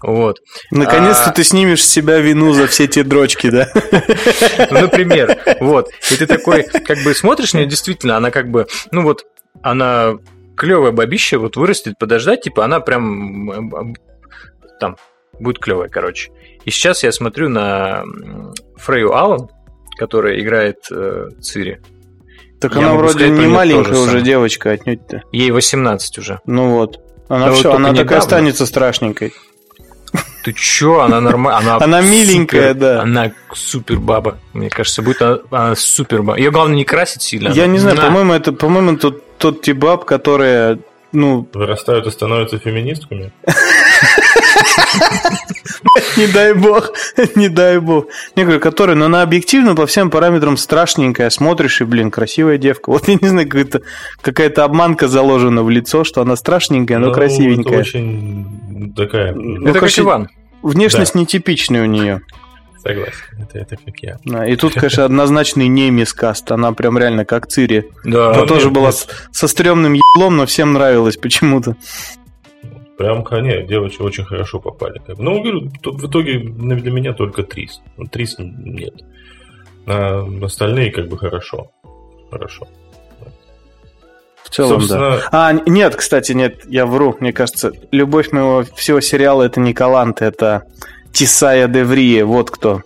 [0.00, 0.38] вот.
[0.70, 1.32] Наконец-то а...
[1.32, 3.68] ты снимешь с себя вину за все те дрочки, да?
[4.70, 8.66] Ну, например, вот, и ты такой, как бы смотришь на нее, действительно, она как бы,
[8.90, 9.26] ну вот,
[9.62, 10.14] она
[10.56, 13.94] клевая бабища, вот вырастет, подождать, типа, она прям
[14.82, 14.96] там
[15.38, 16.32] будет клевая, короче.
[16.64, 18.02] И сейчас я смотрю на
[18.78, 19.48] Фрейю Аллен,
[19.96, 21.80] которая играет э, Цири.
[22.60, 24.24] Так я она вроде сказать, не маленькая уже сам.
[24.24, 25.22] девочка отнюдь-то.
[25.30, 26.40] Ей 18 уже.
[26.46, 26.98] Ну вот.
[27.28, 28.18] Она да все, вот она так недавно.
[28.18, 29.32] останется страшненькой.
[30.42, 31.76] Ты чё, она нормальная.
[31.76, 33.02] Она, она миленькая, супер, да.
[33.02, 34.38] Она супер баба.
[34.52, 36.38] Мне кажется, будет она, она супер баба.
[36.38, 37.50] Ее главное не красить сильно.
[37.50, 40.80] Я не знаю, по-моему, это, по-моему, тот, тот тип баб, которые,
[41.12, 41.48] ну...
[41.54, 43.32] Вырастают и становятся феминистками.
[46.16, 46.92] Не дай бог,
[47.36, 48.06] не дай бог.
[48.36, 51.30] Не говорю, которая, но она объективно по всем параметрам страшненькая.
[51.30, 52.90] Смотришь и, блин, красивая девка.
[52.90, 53.82] Вот я не знаю, какая-то
[54.20, 57.80] какая обманка заложена в лицо, что она страшненькая, но ну, красивенькая.
[57.80, 59.34] Это очень такая...
[59.34, 60.28] Ну, это как Иван.
[60.62, 62.22] Внешность нетипичная у нее.
[62.82, 64.18] Согласен, это, это как я.
[64.24, 66.50] Да, и тут, конечно, однозначный не мискаст.
[66.50, 67.88] Она прям реально как Цири.
[68.04, 68.32] Да.
[68.32, 71.76] Она тоже была со стрёмным еблом, но всем нравилось почему-то.
[73.02, 75.02] Прям, конечно, девочки очень хорошо попали.
[75.18, 77.82] Ну, говорю, в итоге для меня только Трис.
[77.96, 78.94] Ну, Трис нет.
[79.88, 81.72] А остальные как бы хорошо.
[82.30, 82.68] Хорошо.
[84.44, 85.16] В целом, Собственно...
[85.16, 85.28] да.
[85.32, 87.16] А, нет, кстати, нет, я вру.
[87.18, 90.62] Мне кажется, любовь моего всего сериала это не Калант, это
[91.12, 92.24] Тисая Деврие.
[92.24, 92.82] Вот кто.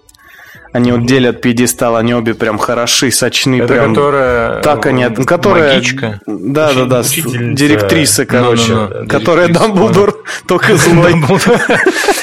[0.76, 3.62] Они вот делят пьедестал, они обе прям хороши, сочны.
[3.62, 4.60] Это прям, которая...
[4.60, 5.08] Так они...
[5.08, 6.20] Которая, магичка?
[6.26, 7.02] Да, да, да.
[7.02, 8.72] Директриса, короче.
[8.72, 9.06] No, no, no.
[9.06, 11.14] Которая Дамблдор только злой.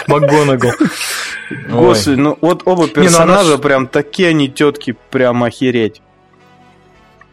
[0.05, 0.71] МакГонагал.
[1.71, 6.03] Господи, ну вот оба ну персонажа прям такие они тетки, прям охереть.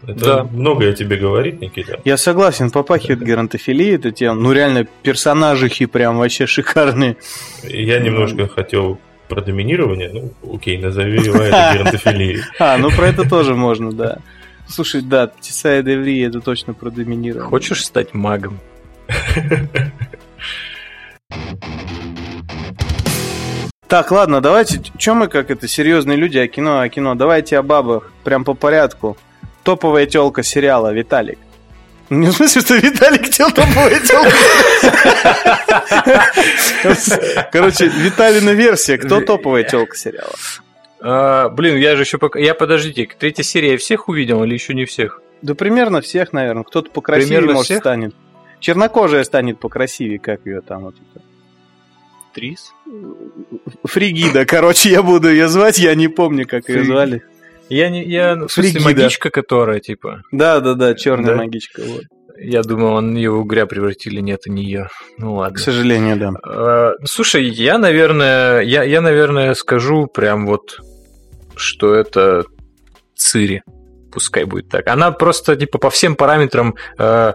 [0.03, 0.45] Это да.
[0.45, 2.01] многое тебе говорит, Никита.
[2.07, 3.27] Я согласен, попахивает да.
[3.27, 4.41] геронтофилией эта тема.
[4.41, 7.19] Ну, реально, персонажи прям вообще шикарные.
[7.63, 8.99] Я немножко хотел
[9.31, 12.43] про доминирование, ну, окей, назови это геронтофилией.
[12.59, 14.19] А, ну про это тоже можно, да.
[14.69, 17.49] Слушай, да, Тесая Деври это точно про доминирование.
[17.49, 18.61] Хочешь стать магом?
[23.89, 27.63] Так, ладно, давайте, чем мы как это, серьезные люди, а кино, а кино, давайте о
[27.63, 29.17] бабах, прям по порядку.
[29.65, 31.39] Топовая телка сериала, Виталик.
[32.11, 34.33] Не в смысле, что Виталик хотел топовая телка.
[37.53, 38.99] Короче, Виталина версия.
[38.99, 40.35] Кто топовая телка сериала?
[41.01, 42.39] А, блин, я же еще пока...
[42.41, 45.23] Я, подождите, третья серия всех увидел или еще не всех?
[45.41, 46.65] Да примерно всех, наверное.
[46.65, 47.79] Кто-то покрасивее, примерно может, всех?
[47.79, 48.15] станет.
[48.59, 51.25] Чернокожая станет покрасивее, как ее там вот это.
[52.35, 52.73] Трис?
[53.85, 57.23] Фригида, короче, я буду ее звать, я не помню, как ее звали.
[57.71, 60.23] Я не, я, в смысле, магичка, которая, типа.
[60.33, 61.37] Да, да, да, черная да?
[61.37, 62.03] магичка, вот.
[62.43, 64.89] Я думал, он ее в угря превратили, нет, не ее.
[65.19, 65.57] Ну ладно.
[65.57, 66.33] К сожалению, да.
[66.43, 70.81] А, слушай, я, наверное, я, я, наверное, скажу прям вот,
[71.55, 72.45] что это
[73.15, 73.63] Цири.
[74.11, 74.89] Пускай будет так.
[74.89, 77.35] Она просто, типа, по всем параметрам э,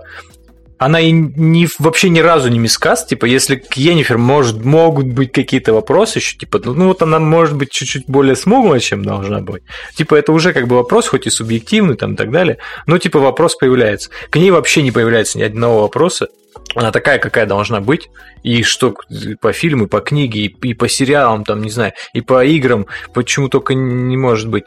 [0.78, 5.32] она и не, вообще ни разу не мискаст, типа, если к Енифер может, могут быть
[5.32, 9.40] какие-то вопросы еще, типа, ну, ну вот она может быть чуть-чуть более смуглая, чем должна
[9.40, 9.64] быть.
[9.96, 12.58] Типа, это уже как бы вопрос, хоть и субъективный там и так далее,
[12.88, 14.10] но типа вопрос появляется.
[14.30, 16.28] К ней вообще не появляется ни одного вопроса,
[16.74, 18.10] она такая, какая должна быть,
[18.44, 18.96] и что
[19.40, 23.50] по фильму, по книге, и, и по сериалам, там, не знаю, и по играм, почему
[23.50, 24.66] только не может быть.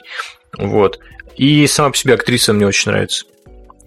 [0.56, 0.98] Вот.
[1.36, 3.24] И сама по себе актриса мне очень нравится.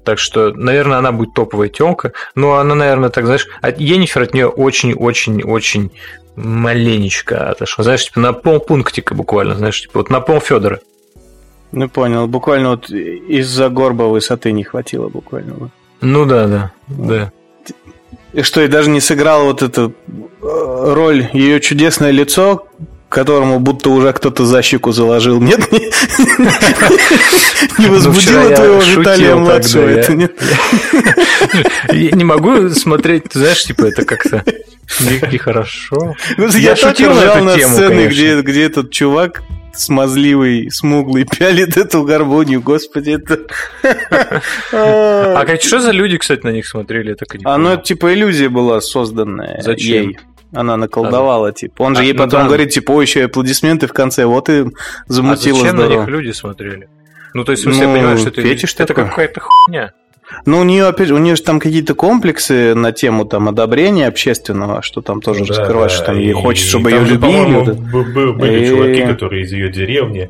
[0.04, 2.14] Так что, наверное, она будет топовая телка.
[2.36, 5.92] Но она, наверное, так, знаешь, от Енифер от нее очень-очень-очень
[6.36, 7.84] маленечко отошла.
[7.84, 10.80] Знаешь, типа на полпунктика буквально, знаешь, типа вот на пол Федора.
[11.72, 12.28] Ну, понял.
[12.28, 15.72] Буквально вот из-за горба высоты не хватило буквально.
[16.02, 17.32] Ну да, да, да.
[18.34, 22.66] И что, и даже не сыграла вот эту э, роль ее чудесное лицо,
[23.12, 25.42] которому будто уже кто-то за щеку заложил.
[25.42, 25.80] Нет, не,
[27.78, 30.42] не ну, возбудило твоего Виталия младшего это нет?
[31.92, 34.44] Не могу смотреть, знаешь, типа это как-то
[35.02, 36.16] нехорошо.
[36.38, 39.44] Ну, я шутил на сцены, где, где этот чувак
[39.74, 43.40] смазливый, смуглый, пялит эту гармонию, господи, это...
[44.74, 47.14] А что за люди, кстати, на них смотрели?
[47.14, 50.16] Это Оно типа иллюзия была созданная Зачем?
[50.54, 51.84] Она наколдовала, а, типа.
[51.84, 52.48] Он же а, ей ну потом да.
[52.48, 54.66] говорит, типа, еще и аплодисменты в конце, вот и
[55.08, 55.96] замутила а зачем здорово.
[55.96, 56.90] на них люди смотрели?
[57.34, 59.94] Ну, то есть, ну, все понимают, что это, это какая-то хуйня.
[60.46, 64.08] Ну, у нее, опять же, у нее же там какие-то комплексы на тему там одобрения
[64.08, 67.74] общественного, что там тоже да, раскрываешь, что там ей хочет, чтобы ее любили.
[68.34, 70.30] Были чуваки, которые из ее деревни,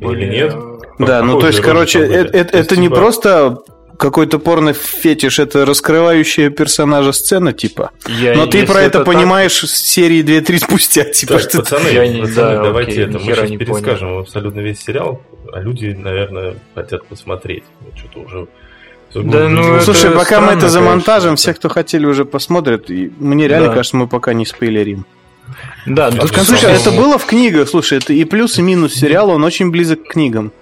[0.00, 0.56] или нет?
[0.98, 3.58] Да, ну то есть, короче, это, это, это не типа просто
[3.98, 7.90] какой-то порно-фетиш, это раскрывающая персонажа сцена, типа.
[8.06, 9.70] Я, Но ты про это, это понимаешь так...
[9.70, 11.34] серии 2-3 спустя, типа.
[11.34, 14.18] Так, что пацаны, я не, пацаны да, давайте окей, это, мы сейчас перескажем понял.
[14.20, 15.22] абсолютно весь сериал,
[15.52, 17.64] а люди, наверное, хотят посмотреть.
[17.96, 18.46] Что-то уже
[19.14, 22.90] да, ну, Слушай, пока странно, мы это замонтажим, все, кто хотели, уже посмотрят.
[22.90, 23.74] И мне реально да.
[23.74, 25.04] кажется, мы пока не спойлерим.
[25.86, 29.44] Да, ну, слушай, это было в книгах, слушай, это и плюс, и минус сериала, он
[29.44, 30.52] очень близок к книгам.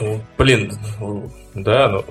[0.00, 0.72] Ну, блин,
[1.54, 2.04] да, но...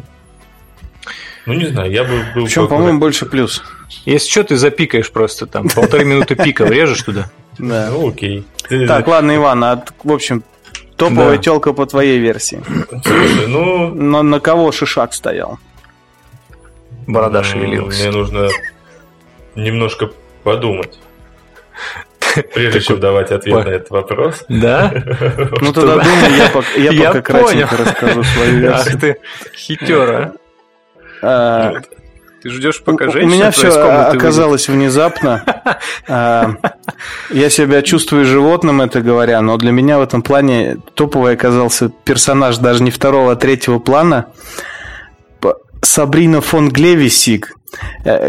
[1.48, 2.44] Ну, не знаю, я бы был...
[2.44, 3.64] Причем, по-моему, больше плюс.
[4.04, 7.30] Если что, ты запикаешь просто там, полторы минуты пика врежешь туда.
[7.58, 7.90] Да.
[7.90, 8.46] Ну, окей.
[8.88, 10.44] Так, ладно, Иван, а, в общем,
[10.98, 11.44] Топовая да.
[11.44, 12.62] телка по твоей версии.
[13.06, 13.88] Слушай, ну...
[13.96, 15.58] Но на кого Шишак стоял?
[17.08, 17.98] Борода шевелилась.
[18.02, 18.50] Мне нужно
[19.56, 20.12] немножко
[20.44, 21.00] подумать.
[22.54, 24.44] Прежде чем давать ответ на этот вопрос.
[24.50, 24.92] Да?
[25.62, 26.36] Ну тогда думаю,
[26.78, 28.94] я пока кратенько расскажу свою версию.
[28.96, 29.18] Ах ты,
[29.56, 30.34] хитер, а?
[31.22, 34.82] Ты ждешь, пока женщина У меня все оказалось выйдет.
[34.82, 35.44] внезапно.
[36.10, 36.54] А,
[37.30, 42.58] я себя чувствую животным, это говоря, но для меня в этом плане топовый оказался персонаж
[42.58, 44.28] даже не второго, а третьего плана.
[45.82, 47.57] Сабрина фон Глевисик,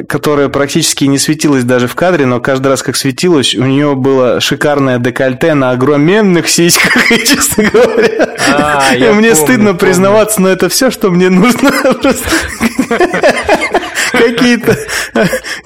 [0.09, 4.41] которая практически не светилась даже в кадре, но каждый раз, как светилась, у нее было
[4.41, 8.37] шикарное декольте на огроменных сиськах, честно говоря.
[8.49, 9.79] А, мне помню, стыдно помню.
[9.79, 11.71] признаваться, но это все, что мне нужно.
[14.13, 14.77] Какие-то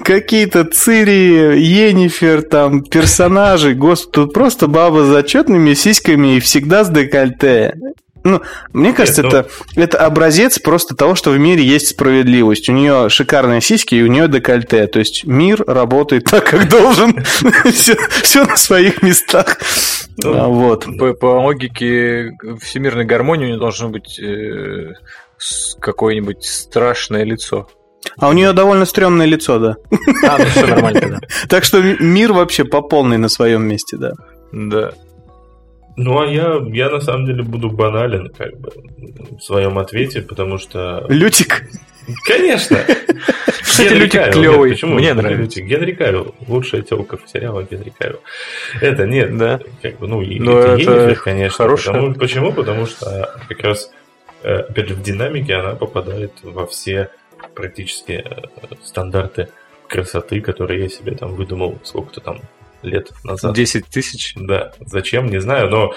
[0.03, 3.73] какие-то Цири, Енифер, там, персонажи.
[3.73, 7.75] Господи, тут просто баба с зачетными сиськами и всегда с декольте.
[8.23, 9.83] Ну, мне кажется, Нет, это, ну...
[9.83, 12.69] это образец просто того, что в мире есть справедливость.
[12.69, 14.87] У нее шикарные сиськи, и у нее декольте.
[14.87, 17.23] То есть мир работает так, как должен.
[17.71, 19.57] все, на своих местах.
[20.17, 20.87] Ну, а, вот.
[20.97, 24.93] По, по логике всемирной гармонии у нее должно быть э,
[25.79, 27.67] какое-нибудь страшное лицо.
[28.17, 29.75] А у нее довольно стрёмное лицо, да.
[30.27, 31.27] А, ну все нормально, да.
[31.49, 34.13] Так что мир вообще по полной на своем месте, да.
[34.51, 34.93] Да.
[35.95, 38.71] Ну, а я, я на самом деле буду банален, как бы,
[39.37, 41.05] в своем ответе, потому что...
[41.09, 41.63] Лютик?
[42.25, 42.79] Конечно!
[43.61, 44.71] Кстати, Лютик клевый.
[44.71, 44.95] Почему?
[44.95, 45.61] Мне нравится.
[45.61, 46.35] Генри Кавилл.
[46.47, 48.19] Лучшая телка в сериале Генри Кавилл.
[48.81, 49.37] Это нет.
[49.37, 49.59] Да.
[49.81, 51.57] Как бы, ну, и ну, это Енифер, конечно.
[51.57, 52.13] Хорошая.
[52.13, 52.51] почему?
[52.51, 53.91] Потому что как раз,
[54.43, 57.09] э, опять же, в динамике она попадает во все
[57.55, 59.49] практически э, стандарты
[59.87, 62.41] красоты, которые я себе там выдумал сколько-то там
[62.83, 63.55] лет назад.
[63.55, 64.33] 10 тысяч?
[64.35, 64.71] Да.
[64.85, 65.93] Зачем, не знаю, но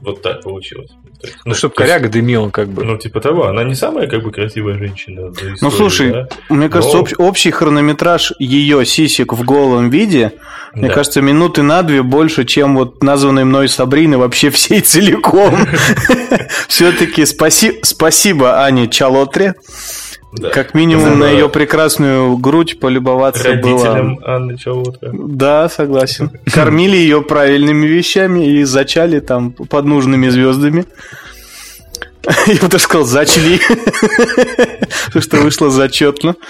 [0.00, 0.90] вот так получилось.
[1.22, 2.84] есть, ну, ну, чтобы коряга есть, дымил, как бы.
[2.84, 3.46] Ну, типа того.
[3.46, 5.30] Она не самая, как бы, красивая женщина.
[5.30, 6.28] Истории, ну, слушай, да?
[6.48, 7.02] мне кажется, Но...
[7.02, 10.32] общ, общий хронометраж ее сисек в голом виде,
[10.72, 10.80] да.
[10.80, 15.66] мне кажется, минуты на две больше, чем вот названной мной Сабрины вообще всей целиком.
[16.68, 19.54] Все-таки спасибо Ане Чалотре.
[20.32, 20.50] Да.
[20.50, 24.28] Как минимум на ее прекрасную грудь полюбоваться Родителям было.
[24.28, 25.10] Анны Чалотка.
[25.12, 26.30] Да, согласен.
[26.52, 30.84] Кормили ее правильными вещами и зачали там под нужными звездами.
[32.46, 33.58] Я бы даже сказал, зачли.
[35.06, 36.36] Потому что вышло зачетно.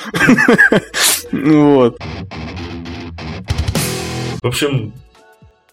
[1.30, 1.98] Вот.
[4.40, 4.94] В общем,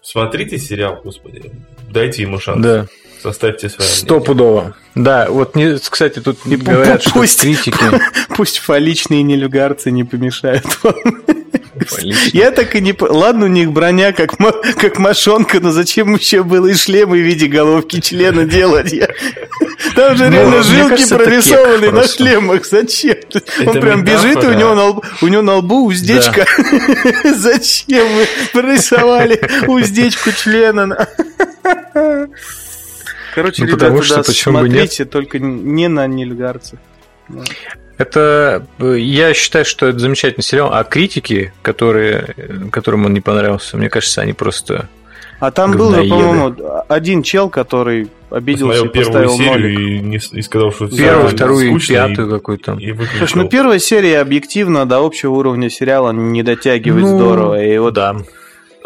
[0.02, 1.50] смотрите сериал, господи.
[1.88, 2.62] Дайте ему шанс.
[2.62, 2.86] Да.
[3.26, 4.76] Составьте свое Стопудово.
[4.94, 7.84] Да, вот, не, кстати, тут не говорят, пусть, что критики...
[8.36, 10.94] Пусть фаличные нелюгарцы не помешают вам.
[12.32, 12.94] Я так и не...
[12.96, 14.36] Ладно, у них броня как,
[14.76, 18.94] как мошонка, но зачем еще было и шлемы в виде головки члена делать?
[19.96, 22.64] Там же ну, реально жилки прорисованы на шлемах.
[22.64, 23.16] Зачем?
[23.66, 26.46] Он прям бежит, и у него на лбу, у него на лбу уздечка.
[27.24, 31.08] Зачем вы прорисовали уздечку члена?
[33.36, 35.10] Короче, ну, ребята, потому что, да, почему смотрите, бы нет?
[35.10, 36.78] только не на нильгарцев.
[37.98, 42.34] Это я считаю, что это замечательный сериал, а критики, которые,
[42.72, 44.88] которым он не понравился, мне кажется, они просто.
[45.38, 46.56] А там был, по-моему,
[46.88, 49.78] один чел, который обиделся и первую серию нолик.
[49.80, 52.78] и, не, и сказал, что первую, вторую и пятую какую-то.
[53.18, 57.62] Слушай, ну первая серия объективно до общего уровня сериала не дотягивает ну, здорово.
[57.62, 58.16] И вот да.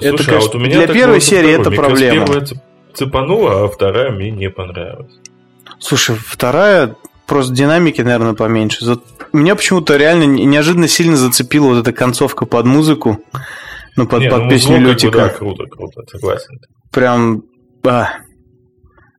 [0.00, 2.26] Это, Слушай, конечно, а вот у меня для первой серии это проблема.
[2.26, 2.46] Первая
[2.94, 5.12] цепанула, а вторая мне не понравилась.
[5.78, 8.84] Слушай, вторая просто динамики, наверное, поменьше.
[8.84, 8.98] За...
[9.32, 13.20] Меня почему-то реально неожиданно сильно зацепила вот эта концовка под музыку.
[13.96, 15.18] Ну, под, не, под ну, песню Лютика.
[15.18, 16.58] да, круто, круто, согласен.
[16.90, 17.42] Прям...
[17.84, 18.08] А.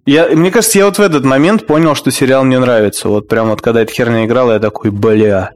[0.06, 3.08] Я, мне кажется, я вот в этот момент понял, что сериал мне нравится.
[3.08, 5.52] Вот прям вот когда эта херня играла, я такой, бля.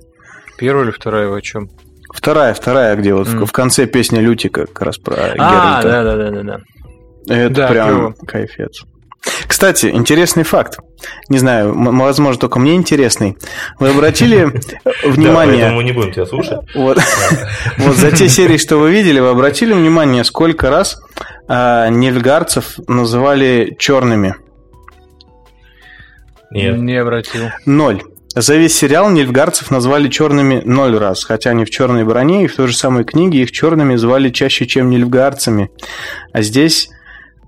[0.58, 1.70] Первая или вторая вы о чем?
[2.14, 3.40] Вторая, вторая, где вот mm.
[3.40, 5.82] в, в конце песня Лютика как раз про а, Геральта.
[5.84, 6.60] да, да, да, да, да.
[7.28, 8.16] Это да, прям клево.
[8.28, 8.84] кайфец.
[9.48, 10.78] Кстати, интересный факт.
[11.30, 13.38] Не знаю, возможно, только мне интересный.
[13.80, 14.46] Вы обратили
[15.04, 15.70] внимание...
[15.70, 16.60] Да, мы не будем тебя слушать.
[16.76, 16.98] Вот,
[17.78, 21.02] вот за те серии, что вы видели, вы обратили внимание, сколько раз
[21.48, 24.36] а, нельгарцев называли черными?
[26.52, 26.78] Нет.
[26.78, 27.50] Не обратил.
[27.66, 28.04] Ноль.
[28.36, 32.56] За весь сериал нильфгарцев назвали черными ноль раз, хотя они в черной броне, и в
[32.56, 35.72] той же самой книге их черными звали чаще, чем нильфгарцами.
[36.34, 36.90] А здесь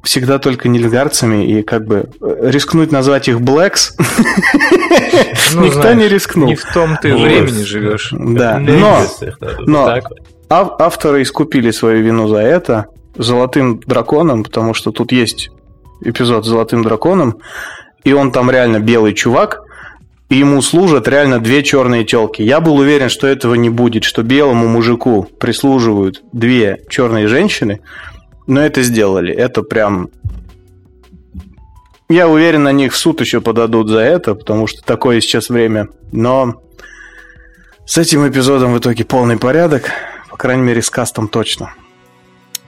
[0.03, 3.95] всегда только нильгарцами, и как бы э, рискнуть назвать их Блэкс
[5.53, 6.47] ну, никто не рискнул.
[6.47, 8.09] Не в том ты времени живешь.
[8.11, 9.03] Да, но,
[9.65, 9.99] но
[10.49, 15.49] авторы искупили свою вину за это золотым драконом, потому что тут есть
[16.01, 17.39] эпизод с золотым драконом,
[18.03, 19.61] и он там реально белый чувак,
[20.29, 22.41] и ему служат реально две черные телки.
[22.41, 27.79] Я был уверен, что этого не будет, что белому мужику прислуживают две черные женщины,
[28.47, 29.33] но это сделали.
[29.33, 30.09] Это прям...
[32.09, 35.89] Я уверен, на них в суд еще подадут за это, потому что такое сейчас время.
[36.13, 36.63] Но
[37.85, 39.91] с этим эпизодом в итоге полный порядок.
[40.29, 41.73] По крайней мере, с кастом точно.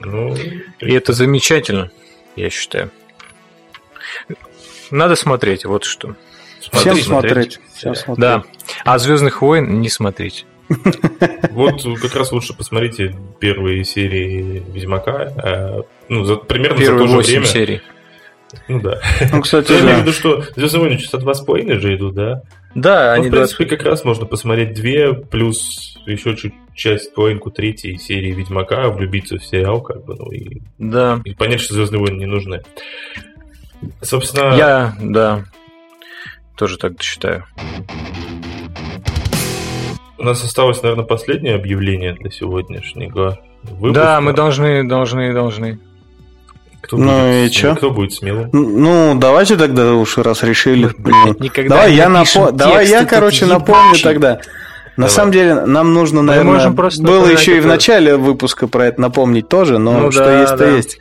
[0.00, 1.90] Ну, и это замечательно,
[2.36, 2.90] я считаю.
[4.90, 6.16] Надо смотреть, вот что.
[6.72, 7.04] Всем смотреть.
[7.04, 7.60] смотреть.
[7.74, 8.20] Всем смотреть.
[8.20, 8.44] Да.
[8.84, 10.46] А Звездных войн не смотреть.
[11.50, 15.32] Вот как раз лучше посмотрите первые серии Ведьмака.
[15.36, 17.46] Э, ну, за, примерно Первые за то же время.
[17.46, 17.82] серий.
[18.68, 19.00] Ну да.
[19.32, 22.14] Ну, кстати, Я имею в виду, что Звездные войны часа два с половиной же идут,
[22.14, 22.42] да?
[22.74, 23.28] Да, ну, они...
[23.28, 23.78] в принципе, 20...
[23.78, 29.44] как раз можно посмотреть две, плюс еще чуть часть половинку третьей серии Ведьмака, влюбиться в
[29.44, 30.62] сериал, как бы, ну и...
[30.78, 31.20] Да.
[31.24, 32.62] И понять, что Звездные войны не нужны.
[34.02, 34.54] Собственно...
[34.56, 35.44] Я, да,
[36.56, 37.44] тоже так считаю.
[40.20, 43.94] У нас осталось, наверное, последнее объявление для сегодняшнего выпуска.
[43.94, 45.80] Да, мы должны, должны, должны.
[46.82, 47.74] Кто ну будет, и что?
[47.74, 48.50] Кто будет смелым?
[48.52, 50.90] Ну, давайте тогда уж раз решили.
[50.98, 52.52] Блин, никогда давай я, напо...
[52.52, 54.40] давай я короче, напомню тогда.
[54.96, 55.10] На Давай.
[55.10, 59.78] самом деле, нам нужно, наверное, было еще и в начале выпуска про это напомнить тоже,
[59.78, 60.98] но ну, что да, есть, то есть.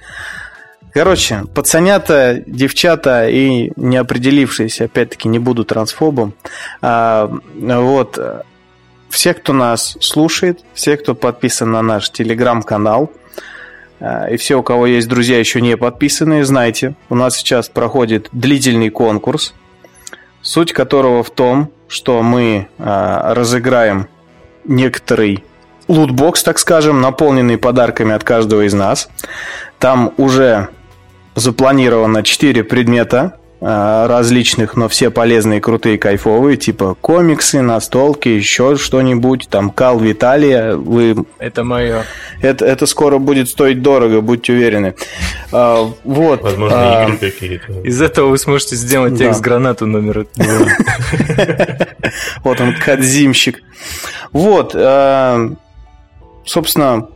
[0.94, 6.34] Короче, пацанята, девчата и неопределившиеся, опять-таки, не буду трансфобом.
[6.82, 8.18] А, вот,
[9.10, 13.12] все, кто нас слушает, все, кто подписан на наш телеграм-канал,
[14.00, 18.30] э, и все, у кого есть друзья еще не подписанные, знайте, у нас сейчас проходит
[18.32, 19.54] длительный конкурс,
[20.42, 24.08] суть которого в том, что мы э, разыграем
[24.66, 25.44] некоторый
[25.88, 29.10] лутбокс, так скажем, наполненный подарками от каждого из нас.
[29.80, 30.70] Там уже
[31.36, 39.70] запланировано 4 предмета, различных, но все полезные, крутые, кайфовые, типа комиксы, настолки, еще что-нибудь, там
[39.70, 41.26] Кал Виталия, вы...
[41.40, 42.04] Это мое.
[42.42, 44.96] Это, это скоро будет стоить дорого, будьте уверены.
[45.52, 46.42] А, вот.
[46.42, 47.82] Возможно, а, игры какие-то.
[47.84, 49.34] Из этого вы сможете сделать да.
[49.40, 50.26] гранату номер
[52.44, 53.62] Вот он, Кадзимщик.
[54.32, 55.50] Вот, э,
[56.46, 57.10] собственно,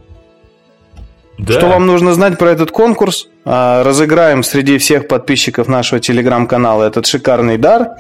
[1.38, 1.54] да.
[1.54, 3.28] Что вам нужно знать про этот конкурс?
[3.46, 7.96] А, разыграем среди всех подписчиков нашего телеграм-канала этот шикарный дар.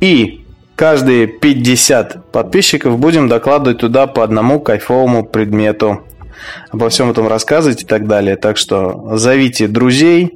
[0.00, 0.44] И
[0.76, 6.02] каждые 50 подписчиков будем докладывать туда по одному кайфовому предмету.
[6.70, 8.36] Обо всем этом рассказывать и так далее.
[8.36, 10.34] Так что зовите друзей,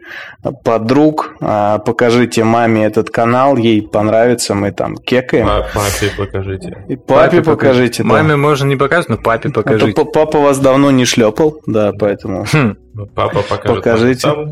[0.65, 5.47] подруг, а, покажите маме этот канал, ей понравится, мы там кекаем.
[5.49, 6.85] А папе покажите.
[6.89, 8.03] И папе, папе покажите.
[8.03, 8.09] Да.
[8.09, 10.01] Маме можно не показывать, но папе покажите.
[10.01, 12.47] А папа вас давно не шлепал, да, поэтому...
[12.53, 12.77] Хм.
[13.15, 14.21] Папа покажет Покажите.
[14.21, 14.51] Сам,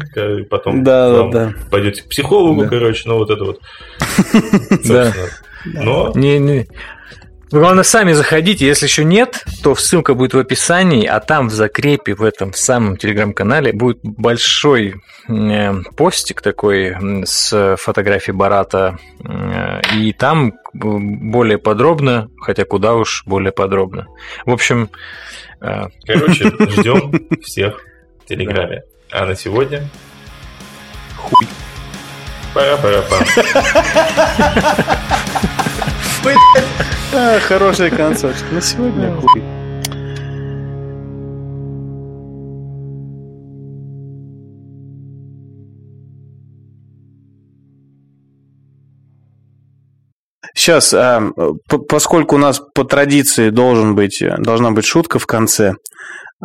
[0.48, 1.54] потом да, да, да.
[1.70, 2.68] пойдете к психологу, да.
[2.68, 3.60] короче, ну вот это вот.
[4.88, 5.12] Да.
[5.64, 6.12] Но...
[6.14, 6.68] Не, не.
[7.50, 8.66] Главное, сами заходите.
[8.66, 12.98] Если еще нет, то ссылка будет в описании, а там в закрепе в этом самом
[12.98, 14.96] телеграм-канале будет большой
[15.28, 18.98] э, постик такой с фотографией Барата.
[19.24, 24.08] Э, и там более подробно, хотя куда уж более подробно.
[24.44, 24.90] В общем...
[25.60, 27.80] Э, Короче, ждем всех
[28.22, 28.82] в Телеграме.
[29.10, 29.88] А на сегодня...
[31.16, 31.48] Хуй.
[32.52, 33.26] Пара-пара-пара.
[37.14, 38.46] А, хорошая концовочка.
[38.52, 39.57] На сегодня хуй.
[50.68, 51.22] Сейчас, а,
[51.88, 55.76] поскольку у нас по традиции должен быть, должна быть шутка в конце,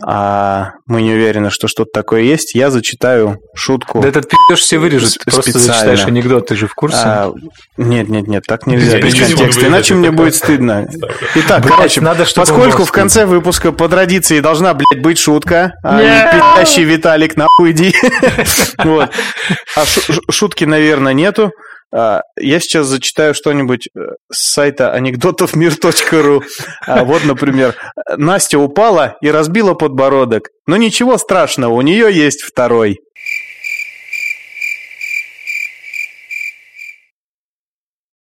[0.01, 3.99] а мы не уверены, что что-то такое есть, я зачитаю шутку.
[3.99, 7.01] Да этот пи***ш все вырежет, просто зачитаешь анекдот, ты же в курсе?
[7.03, 7.33] А,
[7.75, 10.87] нет, нет, нет, так нельзя без контекста, иначе мне будет стыдно.
[11.35, 16.63] Итак, короче, надо, поскольку в конце выпуска по традиции должна, блядь, быть шутка, а не
[16.63, 17.93] пи***щий Виталик, нахуй иди.
[18.85, 19.09] Вот.
[19.75, 19.83] А
[20.31, 21.51] шутки, наверное, нету.
[21.95, 23.99] А, я сейчас зачитаю что-нибудь э,
[24.31, 26.43] с сайта анекдотовмир.ру.
[26.87, 27.75] А, вот, например,
[28.17, 30.49] Настя упала и разбила подбородок.
[30.65, 32.99] Но ничего страшного, у нее есть второй.